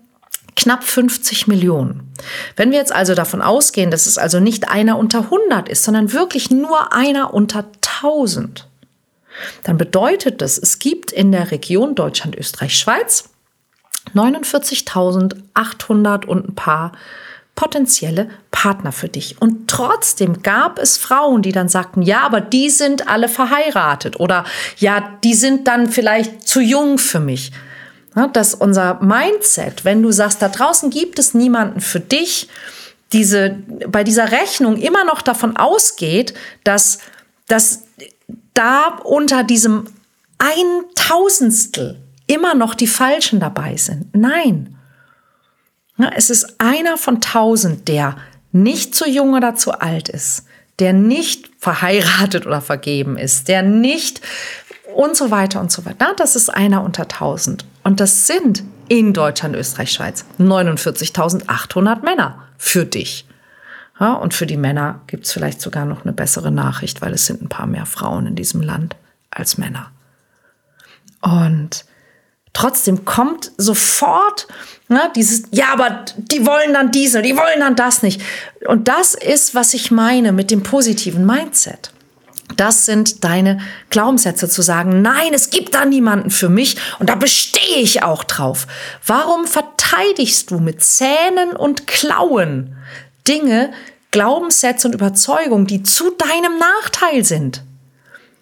knapp 0.56 0.84
50 0.84 1.46
Millionen. 1.46 2.12
Wenn 2.56 2.70
wir 2.70 2.78
jetzt 2.78 2.94
also 2.94 3.14
davon 3.14 3.42
ausgehen, 3.42 3.90
dass 3.90 4.06
es 4.06 4.18
also 4.18 4.40
nicht 4.40 4.68
einer 4.68 4.98
unter 4.98 5.22
100 5.22 5.68
ist, 5.68 5.84
sondern 5.84 6.12
wirklich 6.12 6.50
nur 6.50 6.92
einer 6.92 7.34
unter 7.34 7.64
1000, 8.02 8.68
dann 9.64 9.76
bedeutet 9.76 10.40
das, 10.40 10.58
es 10.58 10.78
gibt 10.78 11.10
in 11.10 11.32
der 11.32 11.50
Region 11.50 11.96
Deutschland, 11.96 12.36
Österreich, 12.36 12.78
Schweiz 12.78 13.30
49.800 14.14 16.26
und 16.26 16.48
ein 16.48 16.54
paar 16.54 16.92
potenzielle 17.54 18.28
Partner 18.50 18.92
für 18.92 19.08
dich. 19.08 19.40
Und 19.40 19.68
trotzdem 19.68 20.42
gab 20.42 20.78
es 20.78 20.96
Frauen, 20.96 21.42
die 21.42 21.52
dann 21.52 21.68
sagten, 21.68 22.02
ja, 22.02 22.23
aber 22.23 22.40
die 22.40 22.70
sind 22.70 23.08
alle 23.08 23.28
verheiratet 23.28 24.18
oder 24.18 24.44
ja, 24.78 25.18
die 25.23 25.34
sind 25.34 25.68
dann 25.68 25.88
vielleicht 25.88 26.46
zu 26.49 26.61
jung 26.61 26.99
für 26.99 27.20
mich. 27.20 27.52
Dass 28.32 28.54
unser 28.54 29.00
Mindset, 29.02 29.84
wenn 29.84 30.02
du 30.02 30.12
sagst, 30.12 30.40
da 30.40 30.49
draußen 30.49 30.90
gibt 30.90 31.18
es 31.18 31.34
niemanden 31.34 31.80
für 31.80 32.00
dich, 32.00 32.49
diese, 33.12 33.58
bei 33.88 34.04
dieser 34.04 34.32
Rechnung 34.32 34.76
immer 34.76 35.04
noch 35.04 35.23
davon 35.23 35.56
ausgeht, 35.56 36.34
dass, 36.64 36.99
dass 37.49 37.84
da 38.54 38.99
unter 39.04 39.44
diesem 39.44 39.87
Eintausendstel 40.38 42.00
immer 42.26 42.54
noch 42.54 42.75
die 42.75 42.87
Falschen 42.87 43.40
dabei 43.40 43.76
sind. 43.76 44.14
Nein, 44.14 44.76
es 46.14 46.30
ist 46.30 46.60
einer 46.60 46.96
von 46.96 47.20
tausend, 47.20 47.88
der 47.88 48.16
nicht 48.52 48.94
zu 48.94 49.08
jung 49.08 49.34
oder 49.34 49.54
zu 49.54 49.72
alt 49.72 50.08
ist, 50.08 50.44
der 50.78 50.92
nicht 50.92 51.50
verheiratet 51.58 52.46
oder 52.46 52.60
vergeben 52.60 53.16
ist, 53.16 53.48
der 53.48 53.62
nicht 53.62 54.20
und 54.94 55.16
so 55.16 55.30
weiter 55.30 55.60
und 55.60 55.70
so 55.72 55.84
weiter. 55.84 56.14
Das 56.16 56.36
ist 56.36 56.48
einer 56.48 56.82
unter 56.82 57.08
tausend. 57.08 57.64
Und 57.82 58.00
das 58.00 58.26
sind 58.26 58.64
in 58.88 59.12
Deutschland, 59.12 59.56
Österreich, 59.56 59.92
Schweiz 59.92 60.24
49.800 60.38 62.04
Männer 62.04 62.44
für 62.58 62.84
dich. 62.84 63.26
Ja, 64.00 64.14
und 64.14 64.34
für 64.34 64.46
die 64.46 64.56
Männer 64.56 65.00
gibt 65.06 65.26
es 65.26 65.32
vielleicht 65.32 65.60
sogar 65.60 65.84
noch 65.84 66.04
eine 66.04 66.12
bessere 66.12 66.50
Nachricht, 66.50 67.00
weil 67.00 67.12
es 67.12 67.26
sind 67.26 67.42
ein 67.42 67.48
paar 67.48 67.66
mehr 67.66 67.86
Frauen 67.86 68.26
in 68.26 68.34
diesem 68.34 68.60
Land 68.60 68.96
als 69.30 69.56
Männer. 69.56 69.90
Und 71.20 71.84
Trotzdem 72.54 73.04
kommt 73.04 73.52
sofort 73.58 74.46
ne, 74.88 75.11
dieses, 75.14 75.42
ja, 75.50 75.66
aber 75.73 76.04
die 76.16 76.46
wollen 76.46 76.73
dann 76.73 76.90
dies 76.90 77.12
die 77.12 77.37
wollen 77.37 77.61
dann 77.61 77.76
das 77.76 78.02
nicht. 78.02 78.23
Und 78.66 78.88
das 78.88 79.14
ist, 79.14 79.54
was 79.54 79.75
ich 79.75 79.90
meine 79.90 80.32
mit 80.32 80.50
dem 80.50 80.62
positiven 80.62 81.26
Mindset. 81.26 81.90
Das 82.56 82.87
sind 82.87 83.25
deine 83.25 83.61
Glaubenssätze 83.90 84.49
zu 84.49 84.62
sagen, 84.62 85.02
nein, 85.02 85.32
es 85.32 85.50
gibt 85.50 85.75
da 85.75 85.84
niemanden 85.84 86.30
für 86.30 86.49
mich 86.49 86.76
und 87.00 87.08
da 87.08 87.16
bestehe 87.16 87.78
ich 87.78 88.02
auch 88.02 88.23
drauf. 88.23 88.66
Warum 89.04 89.46
verteidigst 89.46 90.50
du 90.50 90.61
mit 90.61 90.82
Zähnen 90.82 91.56
und 91.56 91.87
Klauen 91.87 92.76
Dinge, 93.26 93.73
Glaubenssätze 94.11 94.87
und 94.87 94.94
Überzeugungen, 94.94 95.66
die 95.66 95.82
zu 95.82 96.11
deinem 96.11 96.58
Nachteil 96.58 97.25
sind? 97.25 97.64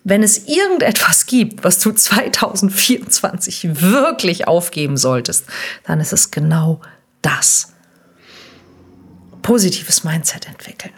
Wenn 0.05 0.23
es 0.23 0.49
irgendetwas 0.49 1.27
gibt, 1.27 1.65
was 1.65 1.79
du 1.79 1.93
2024 1.93 3.81
wirklich 3.81 4.49
aufgeben 4.49 4.97
solltest, 4.97 5.45
dann 5.85 6.01
ist 6.01 6.13
es 6.13 6.31
genau 6.31 6.81
das. 7.21 7.73
Positives 9.43 10.05
Mindset 10.05 10.49
entwickeln. 10.49 10.93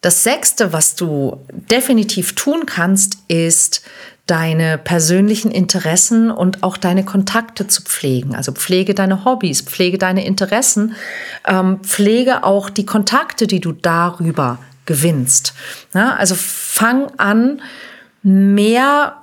Das 0.00 0.22
sechste, 0.22 0.72
was 0.72 0.94
du 0.94 1.44
definitiv 1.50 2.34
tun 2.34 2.64
kannst, 2.64 3.18
ist 3.28 3.82
deine 4.26 4.78
persönlichen 4.78 5.50
Interessen 5.50 6.30
und 6.30 6.62
auch 6.62 6.76
deine 6.76 7.04
Kontakte 7.04 7.66
zu 7.66 7.82
pflegen. 7.82 8.34
Also 8.34 8.52
pflege 8.52 8.94
deine 8.94 9.24
Hobbys, 9.24 9.60
pflege 9.62 9.98
deine 9.98 10.24
Interessen, 10.24 10.94
ähm, 11.46 11.80
pflege 11.82 12.44
auch 12.44 12.70
die 12.70 12.86
Kontakte, 12.86 13.46
die 13.46 13.60
du 13.60 13.72
darüber 13.72 14.58
gewinnst. 14.90 15.54
Ja, 15.94 16.16
also 16.16 16.34
fang 16.34 17.12
an, 17.16 17.62
mehr 18.24 19.22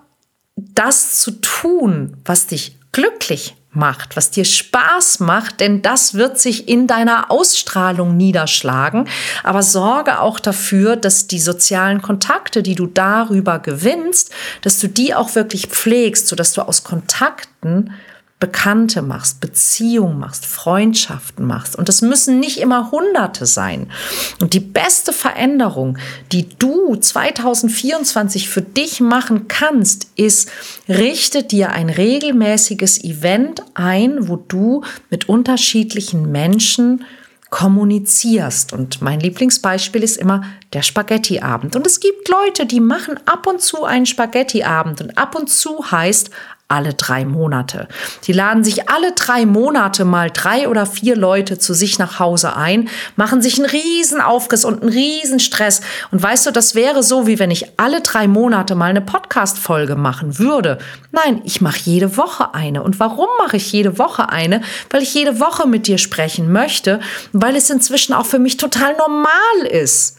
das 0.56 1.20
zu 1.20 1.32
tun, 1.42 2.16
was 2.24 2.48
dich 2.48 2.78
glücklich 2.94 3.58
macht, 3.72 4.16
was 4.16 4.32
dir 4.32 4.46
Spaß 4.46 5.20
macht, 5.20 5.60
denn 5.60 5.82
das 5.82 6.14
wird 6.14 6.40
sich 6.40 6.70
in 6.70 6.88
deiner 6.88 7.30
Ausstrahlung 7.30 8.16
niederschlagen. 8.16 9.10
Aber 9.44 9.62
sorge 9.62 10.22
auch 10.22 10.40
dafür, 10.40 10.96
dass 10.96 11.28
die 11.28 11.42
sozialen 11.42 12.02
Kontakte, 12.02 12.64
die 12.64 12.76
du 12.76 12.88
darüber 12.88 13.60
gewinnst, 13.60 14.32
dass 14.62 14.80
du 14.80 14.88
die 14.88 15.14
auch 15.14 15.36
wirklich 15.36 15.68
pflegst, 15.68 16.30
sodass 16.30 16.54
du 16.54 16.62
aus 16.62 16.86
Kontakten 16.86 17.92
Bekannte 18.40 19.02
machst, 19.02 19.40
Beziehungen 19.40 20.20
machst, 20.20 20.46
Freundschaften 20.46 21.44
machst. 21.44 21.76
Und 21.76 21.90
das 21.90 22.04
müssen 22.04 22.40
nicht 22.40 22.60
immer 22.60 22.92
Hunderte 22.92 23.48
sein. 23.48 23.92
Und 24.40 24.54
die 24.54 24.60
beste 24.60 25.12
Veränderung, 25.12 25.98
die 26.32 26.48
du 26.48 26.96
2024 26.96 28.48
für 28.48 28.62
dich 28.62 29.00
machen 29.00 29.48
kannst, 29.48 30.12
ist, 30.16 30.52
richte 30.88 31.42
dir 31.42 31.72
ein 31.72 31.90
regelmäßiges 31.90 33.04
Event 33.04 33.64
ein, 33.74 34.28
wo 34.28 34.36
du 34.36 34.84
mit 35.10 35.28
unterschiedlichen 35.28 36.32
Menschen 36.32 37.04
kommunizierst. 37.50 38.74
Und 38.74 39.02
mein 39.02 39.20
Lieblingsbeispiel 39.20 40.04
ist 40.04 40.18
immer 40.18 40.44
der 40.74 40.84
Spaghettiabend. 40.84 41.76
Und 41.76 41.88
es 41.88 42.00
gibt 42.00 42.30
Leute, 42.30 42.66
die 42.66 42.82
machen 42.82 43.20
ab 43.26 43.48
und 43.48 43.62
zu 43.62 43.84
einen 43.84 44.06
Spaghettiabend. 44.06 45.02
Und 45.02 45.18
ab 45.18 45.36
und 45.36 45.50
zu 45.50 45.90
heißt 45.90 46.30
alle 46.70 46.94
drei 46.94 47.24
Monate. 47.24 47.88
Die 48.26 48.34
laden 48.34 48.64
sich 48.64 48.90
alle 48.90 49.14
drei 49.14 49.46
Monate 49.46 50.04
mal 50.04 50.30
drei 50.30 50.68
oder 50.68 50.86
vier 50.86 51.16
Leute 51.16 51.58
zu 51.58 51.74
sich 51.74 51.98
nach 51.98 52.20
Hause 52.20 52.58
ein, 52.58 52.90
machen 53.16 53.42
sich 53.42 53.58
einen 53.58 53.70
riesen 53.70 54.20
Aufriss 54.20 54.66
und 54.66 54.82
einen 54.82 54.92
riesen 54.92 55.40
Stress. 55.40 55.80
Und 56.12 56.22
weißt 56.22 56.46
du, 56.46 56.52
das 56.52 56.76
wäre 56.76 57.04
so, 57.04 57.26
wie 57.26 57.40
wenn 57.40 57.52
ich 57.52 57.80
alle 57.80 58.02
drei 58.02 58.28
Monate 58.28 58.76
mal 58.76 58.90
eine 58.90 59.00
Podcast-Folge 59.00 59.96
machen 59.96 60.40
würde. 60.40 60.78
Nein, 61.14 61.42
ich 61.46 61.62
mache 61.62 61.80
jede 61.84 62.18
Woche 62.18 62.54
eine. 62.54 62.84
Und 62.84 63.00
warum 63.00 63.30
mache 63.40 63.56
ich 63.56 63.72
jede 63.72 63.98
Woche 63.98 64.30
eine? 64.30 64.62
Weil 64.90 65.04
ich 65.04 65.14
jede 65.14 65.40
Woche 65.40 65.68
mit 65.68 65.88
dir 65.88 65.98
sprechen 65.98 66.52
möchte, 66.52 67.00
weil 67.32 67.56
es 67.56 67.70
inzwischen 67.70 68.14
auch 68.14 68.26
für 68.26 68.40
mich 68.40 68.58
total 68.58 68.94
normal 68.98 69.68
ist 69.70 70.17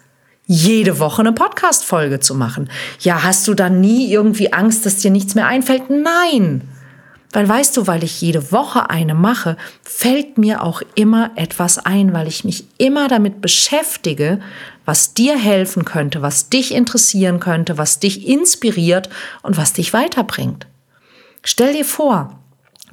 jede 0.48 0.98
Woche 0.98 1.20
eine 1.20 1.32
Podcast-Folge 1.32 2.20
zu 2.20 2.34
machen. 2.34 2.70
Ja, 3.00 3.22
hast 3.22 3.46
du 3.46 3.54
dann 3.54 3.82
nie 3.82 4.10
irgendwie 4.10 4.52
Angst, 4.52 4.86
dass 4.86 4.96
dir 4.96 5.10
nichts 5.10 5.34
mehr 5.34 5.46
einfällt? 5.46 5.90
Nein. 5.90 6.62
Weil 7.32 7.46
weißt 7.46 7.76
du, 7.76 7.86
weil 7.86 8.02
ich 8.02 8.22
jede 8.22 8.50
Woche 8.50 8.88
eine 8.88 9.14
mache, 9.14 9.58
fällt 9.82 10.38
mir 10.38 10.62
auch 10.62 10.80
immer 10.94 11.32
etwas 11.36 11.78
ein, 11.78 12.14
weil 12.14 12.26
ich 12.26 12.44
mich 12.44 12.64
immer 12.78 13.08
damit 13.08 13.42
beschäftige, 13.42 14.40
was 14.86 15.12
dir 15.12 15.36
helfen 15.36 15.84
könnte, 15.84 16.22
was 16.22 16.48
dich 16.48 16.74
interessieren 16.74 17.40
könnte, 17.40 17.76
was 17.76 17.98
dich 18.00 18.26
inspiriert 18.26 19.10
und 19.42 19.58
was 19.58 19.74
dich 19.74 19.92
weiterbringt. 19.92 20.66
Stell 21.42 21.74
dir 21.74 21.84
vor, 21.84 22.40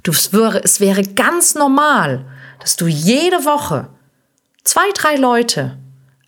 du, 0.03 0.12
es, 0.12 0.31
es 0.33 0.81
wäre 0.81 1.03
ganz 1.03 1.55
normal, 1.55 2.25
dass 2.59 2.75
du 2.75 2.88
jede 2.88 3.45
Woche 3.45 3.88
zwei, 4.65 4.91
drei 4.93 5.15
Leute 5.15 5.77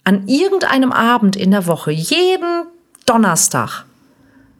an 0.08 0.28
irgendeinem 0.30 0.94
Abend 0.94 1.36
in 1.36 1.52
der 1.52 1.68
Woche, 1.68 1.92
jeden 1.92 2.64
Donnerstag, 3.06 3.84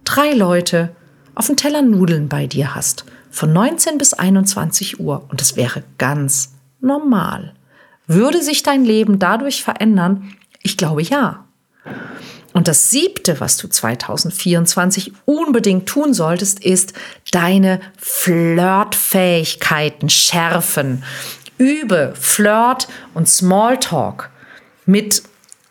drei 0.04 0.34
Leute 0.34 0.94
auf 1.36 1.48
dem 1.48 1.56
Teller 1.56 1.82
Nudeln 1.82 2.28
bei 2.28 2.48
dir 2.48 2.76
hast, 2.76 3.06
von 3.32 3.54
19 3.54 3.98
bis 3.98 4.14
21 4.14 5.00
Uhr. 5.00 5.24
Und 5.30 5.40
das 5.40 5.56
wäre 5.56 5.86
ganz 5.98 6.52
normal. 6.82 7.54
Würde 8.08 8.44
sich 8.44 8.62
dein 8.62 8.84
Leben 8.84 9.20
dadurch 9.20 9.64
verändern? 9.64 10.34
Ich 10.64 10.76
glaube 10.76 11.02
ja. 11.02 11.46
Und 12.52 12.68
das 12.68 12.90
siebte, 12.90 13.40
was 13.40 13.56
du 13.56 13.70
2024 13.70 15.14
unbedingt 15.24 15.88
tun 15.88 16.14
solltest, 16.14 16.62
ist 16.62 16.92
deine 17.32 17.80
Flirtfähigkeiten 17.98 20.10
schärfen. 20.10 21.06
Übe 21.58 22.14
Flirt 22.20 22.90
und 23.14 23.30
Smalltalk 23.30 24.30
mit 24.86 25.24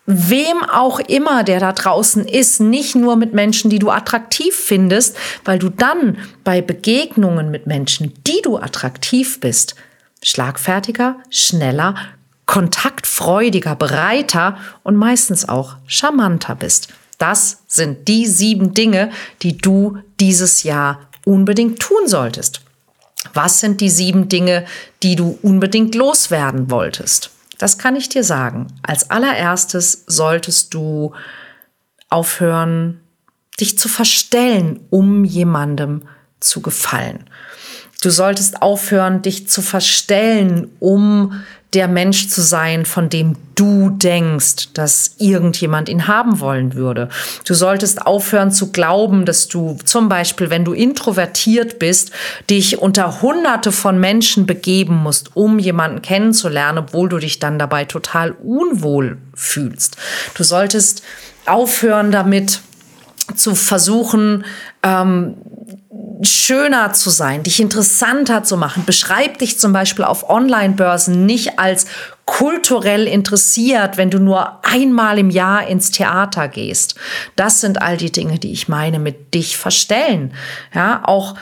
wem 0.07 0.63
auch 0.63 0.99
immer, 0.99 1.43
der 1.43 1.59
da 1.59 1.73
draußen 1.73 2.25
ist, 2.25 2.61
nicht 2.61 2.95
nur 2.95 3.17
mit 3.17 3.33
Menschen, 3.33 3.69
die 3.69 3.77
du 3.77 3.91
attraktiv 3.91 4.55
findest, 4.55 5.17
weil 5.43 5.59
du 5.59 5.69
dann 5.69 6.17
bei 6.45 6.61
Begegnungen 6.61 7.51
mit 7.51 7.67
Menschen, 7.67 8.13
die 8.25 8.41
du 8.41 8.57
attraktiv 8.57 9.39
bist, 9.41 9.75
schlagfertiger, 10.23 11.17
schneller, 11.29 11.95
kontaktfreudiger, 12.45 13.75
breiter 13.75 14.57
und 14.83 14.95
meistens 14.95 15.47
auch 15.47 15.75
charmanter 15.85 16.55
bist. 16.55 16.87
Das 17.17 17.63
sind 17.67 18.07
die 18.07 18.25
sieben 18.25 18.73
Dinge, 18.73 19.11
die 19.41 19.57
du 19.57 19.97
dieses 20.21 20.63
Jahr 20.63 21.01
unbedingt 21.25 21.79
tun 21.79 22.07
solltest. 22.07 22.61
Was 23.33 23.59
sind 23.59 23.81
die 23.81 23.89
sieben 23.89 24.29
Dinge, 24.29 24.65
die 25.03 25.17
du 25.17 25.37
unbedingt 25.41 25.95
loswerden 25.95 26.71
wolltest? 26.71 27.31
Das 27.57 27.77
kann 27.77 27.95
ich 27.95 28.09
dir 28.09 28.23
sagen. 28.23 28.67
Als 28.83 29.09
allererstes 29.09 30.03
solltest 30.07 30.73
du 30.73 31.13
aufhören, 32.09 33.01
dich 33.59 33.77
zu 33.77 33.89
verstellen, 33.89 34.85
um 34.89 35.25
jemandem 35.25 36.03
zu 36.39 36.61
gefallen. 36.61 37.29
Du 38.07 38.11
solltest 38.13 38.61
aufhören, 38.61 39.21
dich 39.21 39.49
zu 39.49 39.61
verstellen, 39.61 40.71
um 40.79 41.43
der 41.73 41.89
Mensch 41.89 42.29
zu 42.29 42.41
sein, 42.41 42.85
von 42.85 43.09
dem 43.09 43.35
du 43.55 43.89
denkst, 43.89 44.71
dass 44.73 45.15
irgendjemand 45.17 45.89
ihn 45.89 46.07
haben 46.07 46.39
wollen 46.39 46.73
würde. 46.73 47.09
Du 47.43 47.53
solltest 47.53 48.05
aufhören 48.05 48.49
zu 48.49 48.71
glauben, 48.71 49.25
dass 49.25 49.49
du 49.49 49.77
zum 49.83 50.07
Beispiel, 50.07 50.49
wenn 50.49 50.63
du 50.63 50.71
introvertiert 50.71 51.79
bist, 51.79 52.11
dich 52.49 52.77
unter 52.77 53.21
Hunderte 53.21 53.73
von 53.73 53.99
Menschen 53.99 54.45
begeben 54.45 54.95
musst, 54.95 55.35
um 55.35 55.59
jemanden 55.59 56.01
kennenzulernen, 56.01 56.77
obwohl 56.77 57.09
du 57.09 57.17
dich 57.17 57.39
dann 57.39 57.59
dabei 57.59 57.83
total 57.83 58.31
unwohl 58.31 59.17
fühlst. 59.33 59.97
Du 60.33 60.45
solltest 60.45 61.03
aufhören 61.45 62.13
damit 62.13 62.61
zu 63.35 63.53
versuchen, 63.53 64.45
ähm, 64.81 65.35
schöner 66.21 66.93
zu 66.93 67.09
sein, 67.09 67.43
dich 67.43 67.59
interessanter 67.59 68.43
zu 68.43 68.57
machen. 68.57 68.83
Beschreib 68.85 69.37
dich 69.37 69.59
zum 69.59 69.73
Beispiel 69.73 70.05
auf 70.05 70.29
Online-Börsen 70.29 71.25
nicht 71.25 71.59
als 71.59 71.85
kulturell 72.25 73.07
interessiert, 73.07 73.97
wenn 73.97 74.09
du 74.09 74.19
nur 74.19 74.65
einmal 74.65 75.19
im 75.19 75.29
Jahr 75.29 75.67
ins 75.67 75.91
Theater 75.91 76.47
gehst. 76.47 76.95
Das 77.35 77.61
sind 77.61 77.81
all 77.81 77.97
die 77.97 78.11
Dinge, 78.11 78.39
die 78.39 78.51
ich 78.51 78.67
meine 78.67 78.99
mit 78.99 79.33
dich 79.33 79.57
verstellen. 79.57 80.33
Ja, 80.73 81.01
auch 81.03 81.35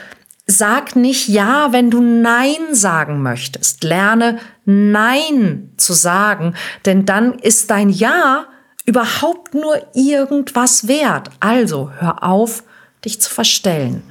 sag 0.46 0.96
nicht 0.96 1.28
ja, 1.28 1.72
wenn 1.72 1.90
du 1.90 2.02
nein 2.02 2.74
sagen 2.74 3.22
möchtest. 3.22 3.84
Lerne 3.84 4.38
nein 4.66 5.72
zu 5.78 5.94
sagen, 5.94 6.56
denn 6.86 7.06
dann 7.06 7.34
ist 7.40 7.72
dein 7.72 7.90
ja 7.90 8.46
überhaupt 8.86 9.56
nur 9.56 9.82
irgendwas 9.96 10.88
wert. 10.88 11.30
Also 11.40 11.92
hör 11.98 12.24
auf, 12.24 12.64
dich 13.04 13.22
zu 13.22 13.32
verstellen. 13.32 14.04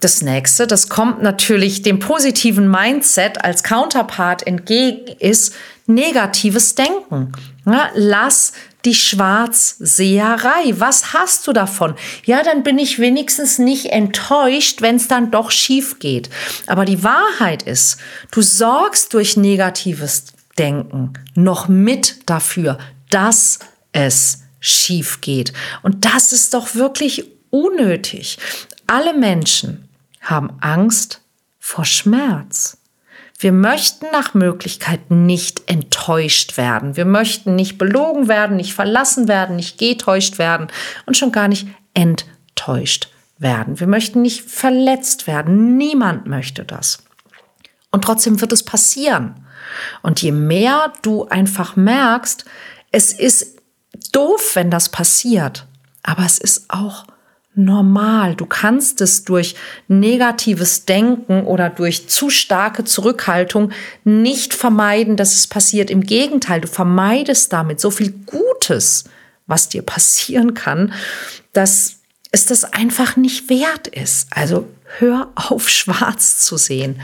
Das 0.00 0.20
nächste, 0.20 0.66
das 0.66 0.88
kommt 0.88 1.22
natürlich 1.22 1.82
dem 1.82 1.98
positiven 1.98 2.70
Mindset 2.70 3.42
als 3.42 3.62
Counterpart 3.62 4.46
entgegen, 4.46 5.06
ist 5.18 5.54
negatives 5.86 6.74
Denken. 6.74 7.32
Ja, 7.64 7.90
lass 7.94 8.52
die 8.84 8.94
Schwarzseherei. 8.94 10.74
Was 10.76 11.12
hast 11.12 11.46
du 11.46 11.52
davon? 11.52 11.94
Ja, 12.24 12.42
dann 12.42 12.62
bin 12.62 12.78
ich 12.78 12.98
wenigstens 12.98 13.58
nicht 13.58 13.86
enttäuscht, 13.86 14.82
wenn 14.82 14.96
es 14.96 15.08
dann 15.08 15.30
doch 15.30 15.50
schief 15.50 15.98
geht. 15.98 16.30
Aber 16.66 16.84
die 16.84 17.02
Wahrheit 17.02 17.62
ist, 17.62 17.98
du 18.30 18.42
sorgst 18.42 19.14
durch 19.14 19.36
negatives 19.36 20.26
Denken 20.58 21.14
noch 21.34 21.68
mit 21.68 22.18
dafür, 22.26 22.78
dass 23.10 23.58
es 23.92 24.42
schief 24.60 25.20
geht. 25.20 25.52
Und 25.82 26.04
das 26.04 26.32
ist 26.32 26.54
doch 26.54 26.74
wirklich 26.74 27.24
unnötig. 27.50 28.38
Alle 28.86 29.14
Menschen 29.14 29.85
haben 30.30 30.58
Angst 30.60 31.22
vor 31.58 31.84
Schmerz. 31.84 32.78
Wir 33.38 33.52
möchten 33.52 34.06
nach 34.12 34.34
Möglichkeit 34.34 35.10
nicht 35.10 35.70
enttäuscht 35.70 36.56
werden. 36.56 36.96
Wir 36.96 37.04
möchten 37.04 37.54
nicht 37.54 37.76
belogen 37.76 38.28
werden, 38.28 38.56
nicht 38.56 38.74
verlassen 38.74 39.28
werden, 39.28 39.56
nicht 39.56 39.78
getäuscht 39.78 40.38
werden 40.38 40.68
und 41.04 41.16
schon 41.16 41.32
gar 41.32 41.48
nicht 41.48 41.66
enttäuscht 41.92 43.08
werden. 43.38 43.78
Wir 43.78 43.86
möchten 43.86 44.22
nicht 44.22 44.42
verletzt 44.42 45.26
werden. 45.26 45.76
Niemand 45.76 46.26
möchte 46.26 46.64
das. 46.64 47.04
Und 47.90 48.04
trotzdem 48.04 48.40
wird 48.40 48.52
es 48.52 48.62
passieren. 48.62 49.46
Und 50.02 50.22
je 50.22 50.32
mehr 50.32 50.92
du 51.02 51.26
einfach 51.26 51.76
merkst, 51.76 52.46
es 52.90 53.12
ist 53.12 53.58
doof, 54.12 54.52
wenn 54.54 54.70
das 54.70 54.88
passiert, 54.88 55.66
aber 56.02 56.24
es 56.24 56.38
ist 56.38 56.70
auch 56.70 57.06
normal. 57.56 58.36
Du 58.36 58.46
kannst 58.46 59.00
es 59.00 59.24
durch 59.24 59.56
negatives 59.88 60.84
Denken 60.84 61.44
oder 61.44 61.70
durch 61.70 62.08
zu 62.08 62.30
starke 62.30 62.84
Zurückhaltung 62.84 63.72
nicht 64.04 64.54
vermeiden, 64.54 65.16
dass 65.16 65.34
es 65.34 65.46
passiert. 65.46 65.90
Im 65.90 66.02
Gegenteil, 66.02 66.60
du 66.60 66.68
vermeidest 66.68 67.52
damit 67.52 67.80
so 67.80 67.90
viel 67.90 68.12
Gutes, 68.26 69.04
was 69.46 69.68
dir 69.68 69.82
passieren 69.82 70.54
kann, 70.54 70.92
dass 71.52 71.96
es 72.30 72.44
das 72.44 72.64
einfach 72.64 73.16
nicht 73.16 73.48
wert 73.48 73.88
ist. 73.88 74.28
Also 74.30 74.68
hör 74.98 75.30
auf, 75.34 75.68
schwarz 75.68 76.38
zu 76.38 76.56
sehen. 76.56 77.00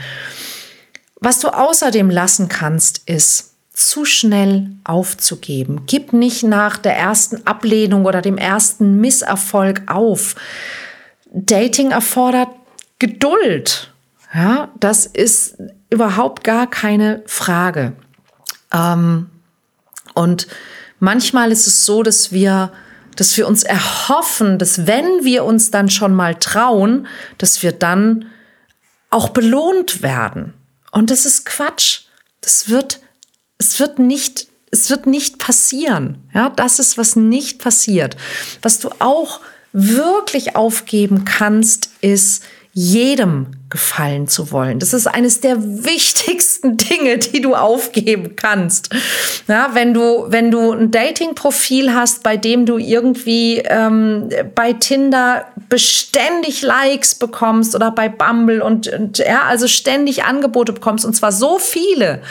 Was 1.19 1.39
du 1.39 1.47
außerdem 1.47 2.09
lassen 2.09 2.49
kannst, 2.49 3.09
ist, 3.09 3.52
zu 3.73 4.05
schnell 4.05 4.69
aufzugeben. 4.83 5.81
Gib 5.87 6.13
nicht 6.13 6.43
nach 6.43 6.77
der 6.77 6.95
ersten 6.95 7.45
Ablehnung 7.47 8.05
oder 8.05 8.21
dem 8.21 8.37
ersten 8.37 9.01
Misserfolg 9.01 9.81
auf. 9.87 10.35
Dating 11.31 11.91
erfordert 11.91 12.49
Geduld. 12.99 13.91
Ja, 14.33 14.69
das 14.79 15.05
ist 15.05 15.57
überhaupt 15.89 16.43
gar 16.43 16.69
keine 16.69 17.23
Frage. 17.25 17.93
Ähm, 18.71 19.29
und 20.13 20.47
manchmal 20.99 21.51
ist 21.51 21.67
es 21.67 21.85
so, 21.85 22.03
dass 22.03 22.31
wir, 22.31 22.71
dass 23.15 23.35
wir 23.37 23.47
uns 23.47 23.63
erhoffen, 23.63 24.59
dass 24.59 24.85
wenn 24.85 25.23
wir 25.23 25.43
uns 25.43 25.71
dann 25.71 25.89
schon 25.89 26.13
mal 26.13 26.35
trauen, 26.35 27.07
dass 27.39 27.63
wir 27.63 27.71
dann 27.71 28.25
auch 29.09 29.29
belohnt 29.29 30.01
werden. 30.01 30.53
Und 30.91 31.09
das 31.09 31.25
ist 31.25 31.45
Quatsch. 31.45 32.01
Das 32.41 32.69
wird 32.69 32.99
es 33.63 33.79
wird 33.79 33.97
nicht, 33.99 34.47
es 34.71 34.89
wird 34.89 35.07
nicht 35.07 35.37
passieren. 35.39 36.17
Ja, 36.33 36.49
das 36.49 36.79
ist, 36.79 36.97
was 36.97 37.15
nicht 37.15 37.59
passiert. 37.59 38.17
Was 38.61 38.79
du 38.79 38.89
auch 38.99 39.39
wirklich 39.71 40.55
aufgeben 40.55 41.25
kannst, 41.25 41.89
ist 42.01 42.43
jedem 42.73 43.47
gefallen 43.69 44.27
zu 44.27 44.51
wollen. 44.51 44.79
Das 44.79 44.93
ist 44.93 45.07
eines 45.07 45.39
der 45.39 45.61
wichtigsten 45.85 46.52
Dinge, 46.89 47.17
die 47.17 47.41
du 47.41 47.55
aufgeben 47.55 48.35
kannst. 48.35 48.89
Ja, 49.47 49.71
wenn 49.73 49.93
du, 49.93 50.25
wenn 50.29 50.49
du 50.49 50.71
ein 50.71 50.91
Dating-Profil 50.91 51.93
hast, 51.93 52.23
bei 52.23 52.37
dem 52.37 52.65
du 52.65 52.77
irgendwie 52.77 53.57
ähm, 53.59 54.29
bei 54.55 54.73
Tinder 54.73 55.45
beständig 55.69 56.61
Likes 56.61 57.15
bekommst 57.15 57.75
oder 57.75 57.91
bei 57.91 58.07
Bumble 58.07 58.61
und, 58.61 58.87
und 58.87 59.17
ja, 59.17 59.43
also 59.43 59.67
ständig 59.67 60.23
Angebote 60.23 60.73
bekommst 60.73 61.05
und 61.05 61.13
zwar 61.13 61.31
so 61.31 61.59
viele, 61.59 62.21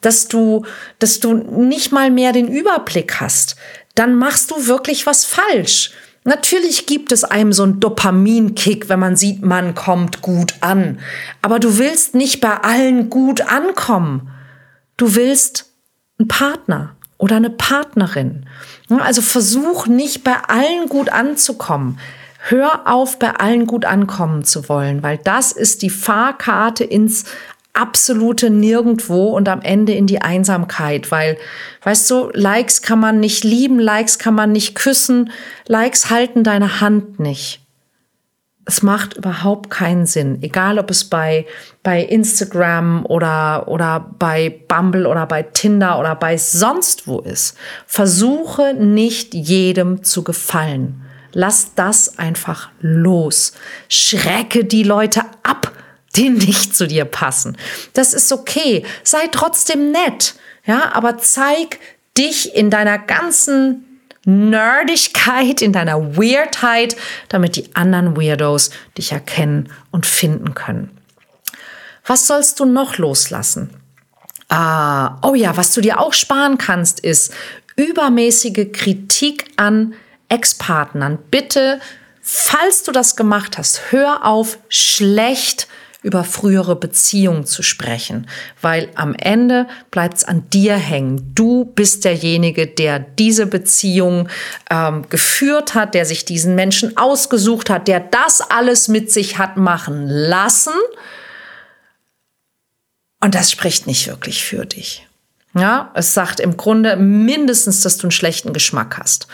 dass 0.00 0.28
du, 0.28 0.64
dass 0.98 1.20
du 1.20 1.34
nicht 1.34 1.92
mal 1.92 2.10
mehr 2.10 2.32
den 2.32 2.48
Überblick 2.48 3.20
hast, 3.20 3.56
dann 3.94 4.14
machst 4.14 4.50
du 4.50 4.66
wirklich 4.66 5.06
was 5.06 5.24
falsch. 5.24 5.90
Natürlich 6.24 6.86
gibt 6.86 7.10
es 7.10 7.24
einem 7.24 7.52
so 7.52 7.64
einen 7.64 7.80
Dopaminkick, 7.80 8.88
wenn 8.88 9.00
man 9.00 9.16
sieht, 9.16 9.42
man 9.42 9.74
kommt 9.74 10.22
gut 10.22 10.54
an. 10.60 11.00
Aber 11.40 11.58
du 11.58 11.78
willst 11.78 12.14
nicht 12.14 12.40
bei 12.40 12.58
allen 12.58 13.10
gut 13.10 13.40
ankommen. 13.40 14.30
Du 14.96 15.16
willst 15.16 15.72
einen 16.18 16.28
Partner 16.28 16.94
oder 17.18 17.36
eine 17.36 17.50
Partnerin. 17.50 18.46
Also 18.88 19.20
versuch 19.20 19.86
nicht 19.86 20.22
bei 20.22 20.36
allen 20.46 20.88
gut 20.88 21.08
anzukommen. 21.10 21.98
Hör 22.44 22.88
auf, 22.88 23.18
bei 23.18 23.34
allen 23.36 23.66
gut 23.66 23.84
ankommen 23.84 24.44
zu 24.44 24.68
wollen, 24.68 25.02
weil 25.02 25.18
das 25.18 25.52
ist 25.52 25.82
die 25.82 25.90
Fahrkarte 25.90 26.82
ins 26.82 27.24
absolute 27.74 28.50
Nirgendwo 28.50 29.30
und 29.30 29.48
am 29.48 29.62
Ende 29.62 29.92
in 29.92 30.06
die 30.06 30.20
Einsamkeit, 30.20 31.10
weil, 31.10 31.38
weißt 31.82 32.10
du, 32.10 32.30
Likes 32.34 32.82
kann 32.82 33.00
man 33.00 33.20
nicht 33.20 33.44
lieben, 33.44 33.78
Likes 33.78 34.18
kann 34.18 34.34
man 34.34 34.52
nicht 34.52 34.74
küssen, 34.74 35.30
Likes 35.66 36.10
halten 36.10 36.44
deine 36.44 36.80
Hand 36.80 37.18
nicht. 37.18 37.60
Es 38.64 38.82
macht 38.82 39.16
überhaupt 39.16 39.70
keinen 39.70 40.06
Sinn, 40.06 40.40
egal 40.42 40.78
ob 40.78 40.90
es 40.90 41.04
bei, 41.04 41.46
bei 41.82 42.00
Instagram 42.00 43.04
oder, 43.06 43.66
oder 43.66 44.14
bei 44.18 44.54
Bumble 44.68 45.06
oder 45.06 45.26
bei 45.26 45.42
Tinder 45.42 45.98
oder 45.98 46.14
bei 46.14 46.36
sonst 46.36 47.08
wo 47.08 47.18
ist. 47.20 47.56
Versuche 47.86 48.74
nicht 48.74 49.34
jedem 49.34 50.04
zu 50.04 50.22
gefallen. 50.22 51.02
Lass 51.32 51.74
das 51.74 52.18
einfach 52.18 52.70
los. 52.80 53.52
Schrecke 53.88 54.64
die 54.64 54.84
Leute 54.84 55.22
ab 55.42 55.72
die 56.16 56.30
nicht 56.30 56.76
zu 56.76 56.86
dir 56.86 57.04
passen. 57.04 57.56
Das 57.94 58.12
ist 58.12 58.32
okay. 58.32 58.84
Sei 59.02 59.28
trotzdem 59.30 59.92
nett. 59.92 60.34
Ja, 60.64 60.92
aber 60.94 61.18
zeig 61.18 61.78
dich 62.16 62.54
in 62.54 62.70
deiner 62.70 62.98
ganzen 62.98 63.84
Nerdigkeit, 64.24 65.62
in 65.62 65.72
deiner 65.72 66.16
Weirdheit, 66.16 66.96
damit 67.28 67.56
die 67.56 67.74
anderen 67.74 68.16
Weirdos 68.16 68.70
dich 68.96 69.12
erkennen 69.12 69.72
und 69.90 70.06
finden 70.06 70.54
können. 70.54 70.96
Was 72.06 72.26
sollst 72.26 72.60
du 72.60 72.64
noch 72.64 72.98
loslassen? 72.98 73.70
Ah, 74.48 75.18
oh 75.22 75.34
ja, 75.34 75.56
was 75.56 75.72
du 75.74 75.80
dir 75.80 75.98
auch 75.98 76.12
sparen 76.12 76.58
kannst, 76.58 77.00
ist 77.00 77.32
übermäßige 77.76 78.70
Kritik 78.72 79.46
an 79.56 79.94
Ex-Partnern. 80.28 81.18
Bitte, 81.30 81.80
falls 82.20 82.82
du 82.82 82.92
das 82.92 83.16
gemacht 83.16 83.58
hast, 83.58 83.92
hör 83.92 84.24
auf, 84.24 84.58
schlecht 84.68 85.68
über 86.02 86.24
frühere 86.24 86.76
Beziehungen 86.76 87.46
zu 87.46 87.62
sprechen, 87.62 88.26
weil 88.60 88.90
am 88.96 89.14
Ende 89.14 89.68
bleibt 89.90 90.18
es 90.18 90.24
an 90.24 90.48
dir 90.50 90.74
hängen. 90.74 91.32
Du 91.34 91.64
bist 91.64 92.04
derjenige, 92.04 92.66
der 92.66 92.98
diese 92.98 93.46
Beziehung 93.46 94.28
ähm, 94.70 95.08
geführt 95.08 95.74
hat, 95.74 95.94
der 95.94 96.04
sich 96.04 96.24
diesen 96.24 96.54
Menschen 96.54 96.96
ausgesucht 96.96 97.70
hat, 97.70 97.86
der 97.86 98.00
das 98.00 98.40
alles 98.40 98.88
mit 98.88 99.12
sich 99.12 99.38
hat 99.38 99.56
machen 99.56 100.08
lassen. 100.08 100.74
Und 103.20 103.36
das 103.36 103.52
spricht 103.52 103.86
nicht 103.86 104.08
wirklich 104.08 104.44
für 104.44 104.66
dich. 104.66 105.06
Ja, 105.54 105.90
es 105.94 106.14
sagt 106.14 106.40
im 106.40 106.56
Grunde 106.56 106.96
mindestens, 106.96 107.82
dass 107.82 107.98
du 107.98 108.04
einen 108.04 108.10
schlechten 108.10 108.52
Geschmack 108.52 108.98
hast. 108.98 109.28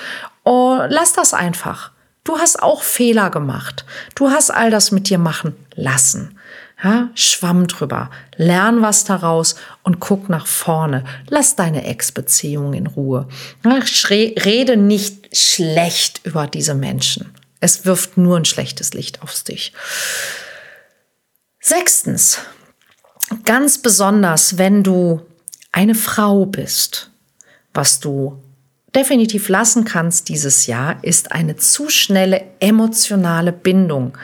Oh, 0.44 0.80
lass 0.88 1.12
das 1.12 1.32
einfach. 1.32 1.92
Du 2.24 2.38
hast 2.38 2.62
auch 2.62 2.82
Fehler 2.82 3.30
gemacht. 3.30 3.86
Du 4.14 4.30
hast 4.30 4.50
all 4.50 4.70
das 4.70 4.90
mit 4.90 5.08
dir 5.08 5.18
machen 5.18 5.56
lassen. 5.74 6.37
Ja, 6.82 7.10
schwamm 7.14 7.66
drüber, 7.66 8.08
lern 8.36 8.82
was 8.82 9.02
daraus 9.02 9.56
und 9.82 9.98
guck 9.98 10.28
nach 10.28 10.46
vorne. 10.46 11.04
Lass 11.28 11.56
deine 11.56 11.84
Ex-Beziehung 11.84 12.72
in 12.72 12.86
Ruhe. 12.86 13.26
Ja, 13.64 13.80
rede 14.10 14.76
nicht 14.76 15.36
schlecht 15.36 16.20
über 16.22 16.46
diese 16.46 16.76
Menschen. 16.76 17.34
Es 17.58 17.84
wirft 17.84 18.16
nur 18.16 18.36
ein 18.36 18.44
schlechtes 18.44 18.94
Licht 18.94 19.22
auf 19.22 19.42
dich. 19.42 19.72
Sechstens, 21.58 22.38
ganz 23.44 23.78
besonders, 23.78 24.56
wenn 24.56 24.84
du 24.84 25.22
eine 25.72 25.96
Frau 25.96 26.46
bist, 26.46 27.10
was 27.74 27.98
du 27.98 28.40
definitiv 28.94 29.48
lassen 29.48 29.84
kannst 29.84 30.28
dieses 30.28 30.66
Jahr, 30.66 31.02
ist 31.02 31.32
eine 31.32 31.56
zu 31.56 31.90
schnelle 31.90 32.44
emotionale 32.60 33.52
Bindung. 33.52 34.16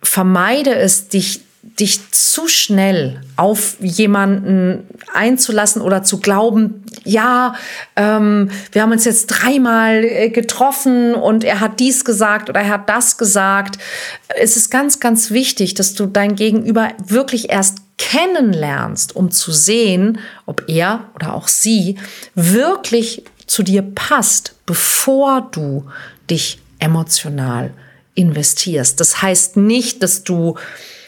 Vermeide 0.00 0.76
es, 0.76 1.08
dich 1.08 1.45
dich 1.78 2.10
zu 2.10 2.48
schnell 2.48 3.20
auf 3.36 3.76
jemanden 3.80 4.86
einzulassen 5.12 5.82
oder 5.82 6.02
zu 6.02 6.20
glauben, 6.20 6.84
ja, 7.04 7.54
ähm, 7.96 8.50
wir 8.72 8.82
haben 8.82 8.92
uns 8.92 9.04
jetzt 9.04 9.26
dreimal 9.26 10.04
äh, 10.04 10.30
getroffen 10.30 11.14
und 11.14 11.44
er 11.44 11.60
hat 11.60 11.80
dies 11.80 12.04
gesagt 12.04 12.48
oder 12.48 12.60
er 12.60 12.68
hat 12.68 12.88
das 12.88 13.18
gesagt. 13.18 13.78
Es 14.40 14.56
ist 14.56 14.70
ganz, 14.70 15.00
ganz 15.00 15.30
wichtig, 15.30 15.74
dass 15.74 15.94
du 15.94 16.06
dein 16.06 16.36
Gegenüber 16.36 16.88
wirklich 17.04 17.50
erst 17.50 17.78
kennenlernst, 17.98 19.16
um 19.16 19.30
zu 19.30 19.52
sehen, 19.52 20.18
ob 20.44 20.64
er 20.68 21.10
oder 21.14 21.34
auch 21.34 21.48
sie 21.48 21.96
wirklich 22.34 23.24
zu 23.46 23.62
dir 23.62 23.82
passt, 23.82 24.54
bevor 24.66 25.48
du 25.52 25.86
dich 26.28 26.58
emotional 26.78 27.72
investierst. 28.14 29.00
Das 29.00 29.22
heißt 29.22 29.56
nicht, 29.56 30.02
dass 30.02 30.24
du 30.24 30.56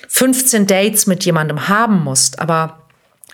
15 0.08 0.66
Dates 0.66 1.06
mit 1.06 1.24
jemandem 1.24 1.68
haben 1.68 2.02
musst, 2.02 2.40
aber 2.40 2.80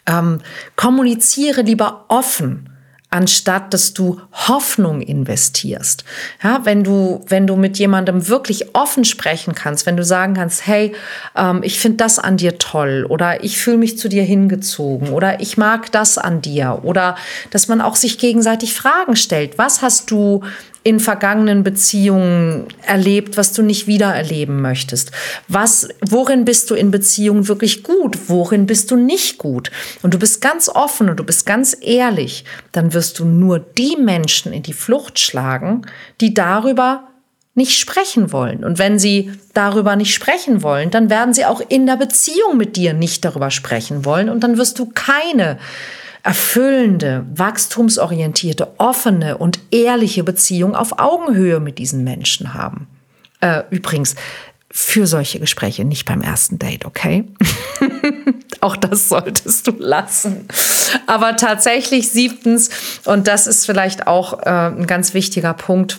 ähm, 0.06 0.40
kommuniziere 0.76 1.62
lieber 1.62 2.04
offen 2.08 2.70
anstatt 3.14 3.72
dass 3.72 3.94
du 3.94 4.20
Hoffnung 4.32 5.00
investierst. 5.00 6.04
Ja, 6.42 6.64
wenn 6.64 6.82
du, 6.82 7.24
wenn 7.28 7.46
du 7.46 7.54
mit 7.54 7.78
jemandem 7.78 8.26
wirklich 8.26 8.74
offen 8.74 9.04
sprechen 9.04 9.54
kannst, 9.54 9.86
wenn 9.86 9.96
du 9.96 10.02
sagen 10.02 10.34
kannst, 10.34 10.66
hey, 10.66 10.96
ähm, 11.36 11.60
ich 11.62 11.78
finde 11.78 11.98
das 11.98 12.18
an 12.18 12.36
dir 12.36 12.58
toll 12.58 13.06
oder 13.08 13.44
ich 13.44 13.58
fühle 13.58 13.76
mich 13.76 13.98
zu 13.98 14.08
dir 14.08 14.24
hingezogen 14.24 15.10
oder 15.10 15.40
ich 15.40 15.56
mag 15.56 15.92
das 15.92 16.18
an 16.18 16.42
dir 16.42 16.80
oder 16.82 17.16
dass 17.50 17.68
man 17.68 17.80
auch 17.80 17.94
sich 17.94 18.18
gegenseitig 18.18 18.74
Fragen 18.74 19.14
stellt. 19.14 19.58
Was 19.58 19.80
hast 19.80 20.10
du 20.10 20.42
in 20.84 21.00
vergangenen 21.00 21.64
Beziehungen 21.64 22.66
erlebt, 22.82 23.38
was 23.38 23.54
du 23.54 23.62
nicht 23.62 23.86
wieder 23.86 24.14
erleben 24.14 24.60
möchtest? 24.60 25.12
Was, 25.48 25.88
worin 26.06 26.44
bist 26.44 26.70
du 26.70 26.74
in 26.74 26.90
Beziehungen 26.90 27.48
wirklich 27.48 27.82
gut? 27.82 28.28
Worin 28.28 28.66
bist 28.66 28.90
du 28.90 28.96
nicht 28.96 29.38
gut? 29.38 29.70
Und 30.02 30.12
du 30.12 30.18
bist 30.18 30.42
ganz 30.42 30.68
offen 30.68 31.08
und 31.08 31.18
du 31.18 31.24
bist 31.24 31.46
ganz 31.46 31.74
ehrlich, 31.80 32.44
dann 32.72 32.92
wirst 32.92 33.18
du 33.18 33.24
nur 33.24 33.58
die 33.58 33.96
Menschen 33.96 34.52
in 34.52 34.62
die 34.62 34.74
Flucht 34.74 35.18
schlagen, 35.18 35.86
die 36.20 36.34
darüber 36.34 37.08
nicht 37.54 37.78
sprechen 37.78 38.30
wollen. 38.30 38.62
Und 38.62 38.78
wenn 38.78 38.98
sie 38.98 39.32
darüber 39.54 39.96
nicht 39.96 40.12
sprechen 40.12 40.62
wollen, 40.62 40.90
dann 40.90 41.08
werden 41.08 41.32
sie 41.32 41.46
auch 41.46 41.62
in 41.66 41.86
der 41.86 41.96
Beziehung 41.96 42.58
mit 42.58 42.76
dir 42.76 42.92
nicht 42.92 43.24
darüber 43.24 43.50
sprechen 43.50 44.04
wollen. 44.04 44.28
Und 44.28 44.40
dann 44.44 44.58
wirst 44.58 44.78
du 44.78 44.90
keine 44.94 45.58
erfüllende, 46.24 47.26
wachstumsorientierte, 47.34 48.72
offene 48.78 49.38
und 49.38 49.60
ehrliche 49.70 50.24
Beziehung 50.24 50.74
auf 50.74 50.98
Augenhöhe 50.98 51.60
mit 51.60 51.78
diesen 51.78 52.02
Menschen 52.02 52.54
haben. 52.54 52.88
Äh, 53.40 53.62
übrigens, 53.70 54.16
für 54.70 55.06
solche 55.06 55.38
Gespräche 55.38 55.84
nicht 55.84 56.06
beim 56.06 56.22
ersten 56.22 56.58
Date, 56.58 56.84
okay? 56.86 57.24
Auch 58.60 58.76
das 58.76 59.08
solltest 59.08 59.66
du 59.66 59.72
lassen. 59.78 60.48
Aber 61.06 61.36
tatsächlich 61.36 62.08
siebtens, 62.08 62.70
und 63.04 63.28
das 63.28 63.46
ist 63.46 63.66
vielleicht 63.66 64.06
auch 64.06 64.40
äh, 64.40 64.48
ein 64.48 64.86
ganz 64.86 65.12
wichtiger 65.12 65.52
Punkt, 65.52 65.98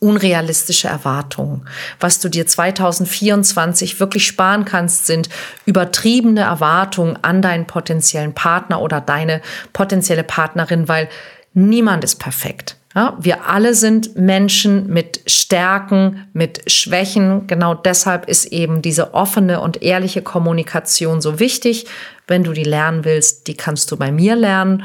unrealistische 0.00 0.88
Erwartungen. 0.88 1.68
Was 2.00 2.20
du 2.20 2.28
dir 2.28 2.46
2024 2.46 4.00
wirklich 4.00 4.26
sparen 4.26 4.64
kannst, 4.64 5.06
sind 5.06 5.28
übertriebene 5.64 6.42
Erwartungen 6.42 7.18
an 7.22 7.42
deinen 7.42 7.66
potenziellen 7.66 8.34
Partner 8.34 8.80
oder 8.80 9.00
deine 9.00 9.40
potenzielle 9.72 10.24
Partnerin, 10.24 10.88
weil 10.88 11.08
niemand 11.54 12.04
ist 12.04 12.16
perfekt. 12.16 12.76
Ja, 12.94 13.16
wir 13.20 13.46
alle 13.46 13.74
sind 13.74 14.16
Menschen 14.16 14.88
mit 14.88 15.20
Stärken, 15.26 16.26
mit 16.32 16.70
Schwächen. 16.70 17.46
Genau 17.46 17.74
deshalb 17.74 18.28
ist 18.28 18.46
eben 18.46 18.80
diese 18.80 19.12
offene 19.14 19.60
und 19.60 19.82
ehrliche 19.82 20.22
Kommunikation 20.22 21.20
so 21.20 21.38
wichtig. 21.38 21.86
Wenn 22.26 22.44
du 22.44 22.52
die 22.52 22.64
lernen 22.64 23.04
willst, 23.04 23.46
die 23.46 23.54
kannst 23.54 23.92
du 23.92 23.96
bei 23.96 24.10
mir 24.10 24.36
lernen. 24.36 24.84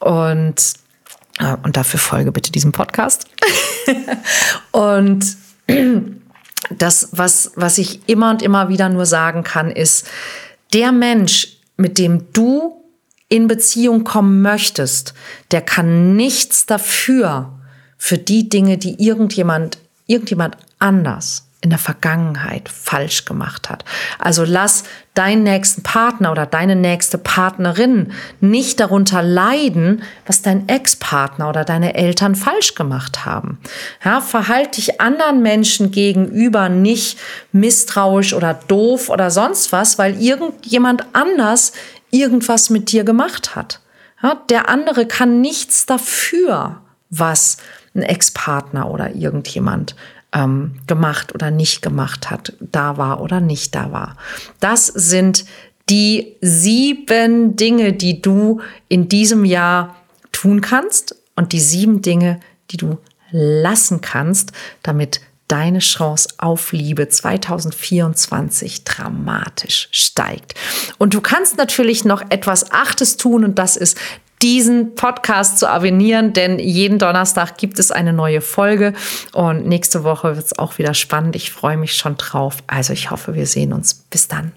Und 0.00 0.74
äh, 1.38 1.56
und 1.62 1.76
dafür 1.76 2.00
folge 2.00 2.32
bitte 2.32 2.52
diesem 2.52 2.72
Podcast. 2.72 3.26
und 4.70 5.36
das, 6.70 7.08
was, 7.12 7.52
was 7.56 7.78
ich 7.78 8.08
immer 8.08 8.30
und 8.30 8.42
immer 8.42 8.68
wieder 8.68 8.88
nur 8.88 9.06
sagen 9.06 9.42
kann, 9.42 9.70
ist, 9.70 10.06
der 10.72 10.92
Mensch, 10.92 11.48
mit 11.76 11.98
dem 11.98 12.32
du 12.32 12.82
in 13.28 13.46
Beziehung 13.46 14.04
kommen 14.04 14.42
möchtest, 14.42 15.14
der 15.50 15.62
kann 15.62 16.16
nichts 16.16 16.66
dafür, 16.66 17.58
für 17.96 18.18
die 18.18 18.48
Dinge, 18.48 18.78
die 18.78 19.00
irgendjemand, 19.00 19.78
irgendjemand 20.08 20.56
anders 20.80 21.46
in 21.62 21.70
der 21.70 21.78
Vergangenheit 21.78 22.68
falsch 22.68 23.24
gemacht 23.24 23.70
hat. 23.70 23.84
Also 24.18 24.44
lass 24.44 24.82
deinen 25.14 25.44
nächsten 25.44 25.84
Partner 25.84 26.32
oder 26.32 26.44
deine 26.44 26.74
nächste 26.74 27.18
Partnerin 27.18 28.12
nicht 28.40 28.80
darunter 28.80 29.22
leiden, 29.22 30.02
was 30.26 30.42
dein 30.42 30.68
Ex-Partner 30.68 31.48
oder 31.48 31.64
deine 31.64 31.94
Eltern 31.94 32.34
falsch 32.34 32.74
gemacht 32.74 33.24
haben. 33.24 33.60
Ja, 34.04 34.20
verhalte 34.20 34.80
dich 34.80 35.00
anderen 35.00 35.40
Menschen 35.40 35.92
gegenüber 35.92 36.68
nicht 36.68 37.18
misstrauisch 37.52 38.34
oder 38.34 38.54
doof 38.54 39.08
oder 39.08 39.30
sonst 39.30 39.70
was, 39.70 39.98
weil 39.98 40.20
irgendjemand 40.20 41.04
anders 41.12 41.72
irgendwas 42.10 42.70
mit 42.70 42.90
dir 42.90 43.04
gemacht 43.04 43.54
hat. 43.54 43.80
Ja, 44.20 44.34
der 44.50 44.68
andere 44.68 45.06
kann 45.06 45.40
nichts 45.40 45.86
dafür, 45.86 46.80
was 47.08 47.58
ein 47.94 48.02
Ex-Partner 48.02 48.90
oder 48.90 49.14
irgendjemand 49.14 49.94
ähm, 50.32 50.76
gemacht 50.86 51.34
oder 51.34 51.50
nicht 51.50 51.82
gemacht 51.82 52.30
hat, 52.30 52.54
da 52.60 52.96
war 52.96 53.20
oder 53.20 53.40
nicht 53.40 53.74
da 53.74 53.92
war. 53.92 54.16
Das 54.60 54.86
sind 54.86 55.44
die 55.88 56.36
sieben 56.40 57.56
Dinge, 57.56 57.92
die 57.92 58.22
du 58.22 58.60
in 58.88 59.08
diesem 59.08 59.44
Jahr 59.44 59.96
tun 60.30 60.60
kannst 60.60 61.16
und 61.36 61.52
die 61.52 61.60
sieben 61.60 62.02
Dinge, 62.02 62.40
die 62.70 62.76
du 62.76 62.98
lassen 63.30 64.00
kannst, 64.00 64.52
damit 64.82 65.20
deine 65.48 65.80
Chance 65.80 66.28
auf 66.38 66.72
Liebe 66.72 67.08
2024 67.08 68.84
dramatisch 68.84 69.88
steigt. 69.90 70.54
Und 70.96 71.12
du 71.12 71.20
kannst 71.20 71.58
natürlich 71.58 72.06
noch 72.06 72.22
etwas 72.30 72.70
Achtes 72.72 73.18
tun 73.18 73.44
und 73.44 73.58
das 73.58 73.76
ist 73.76 73.98
diesen 74.42 74.94
Podcast 74.94 75.58
zu 75.58 75.68
abonnieren, 75.68 76.32
denn 76.32 76.58
jeden 76.58 76.98
Donnerstag 76.98 77.56
gibt 77.58 77.78
es 77.78 77.90
eine 77.90 78.12
neue 78.12 78.40
Folge 78.40 78.92
und 79.32 79.66
nächste 79.66 80.04
Woche 80.04 80.36
wird 80.36 80.46
es 80.46 80.58
auch 80.58 80.78
wieder 80.78 80.94
spannend. 80.94 81.36
Ich 81.36 81.52
freue 81.52 81.76
mich 81.76 81.94
schon 81.94 82.16
drauf. 82.16 82.58
Also 82.66 82.92
ich 82.92 83.10
hoffe, 83.10 83.34
wir 83.34 83.46
sehen 83.46 83.72
uns. 83.72 83.94
Bis 83.94 84.28
dann. 84.28 84.52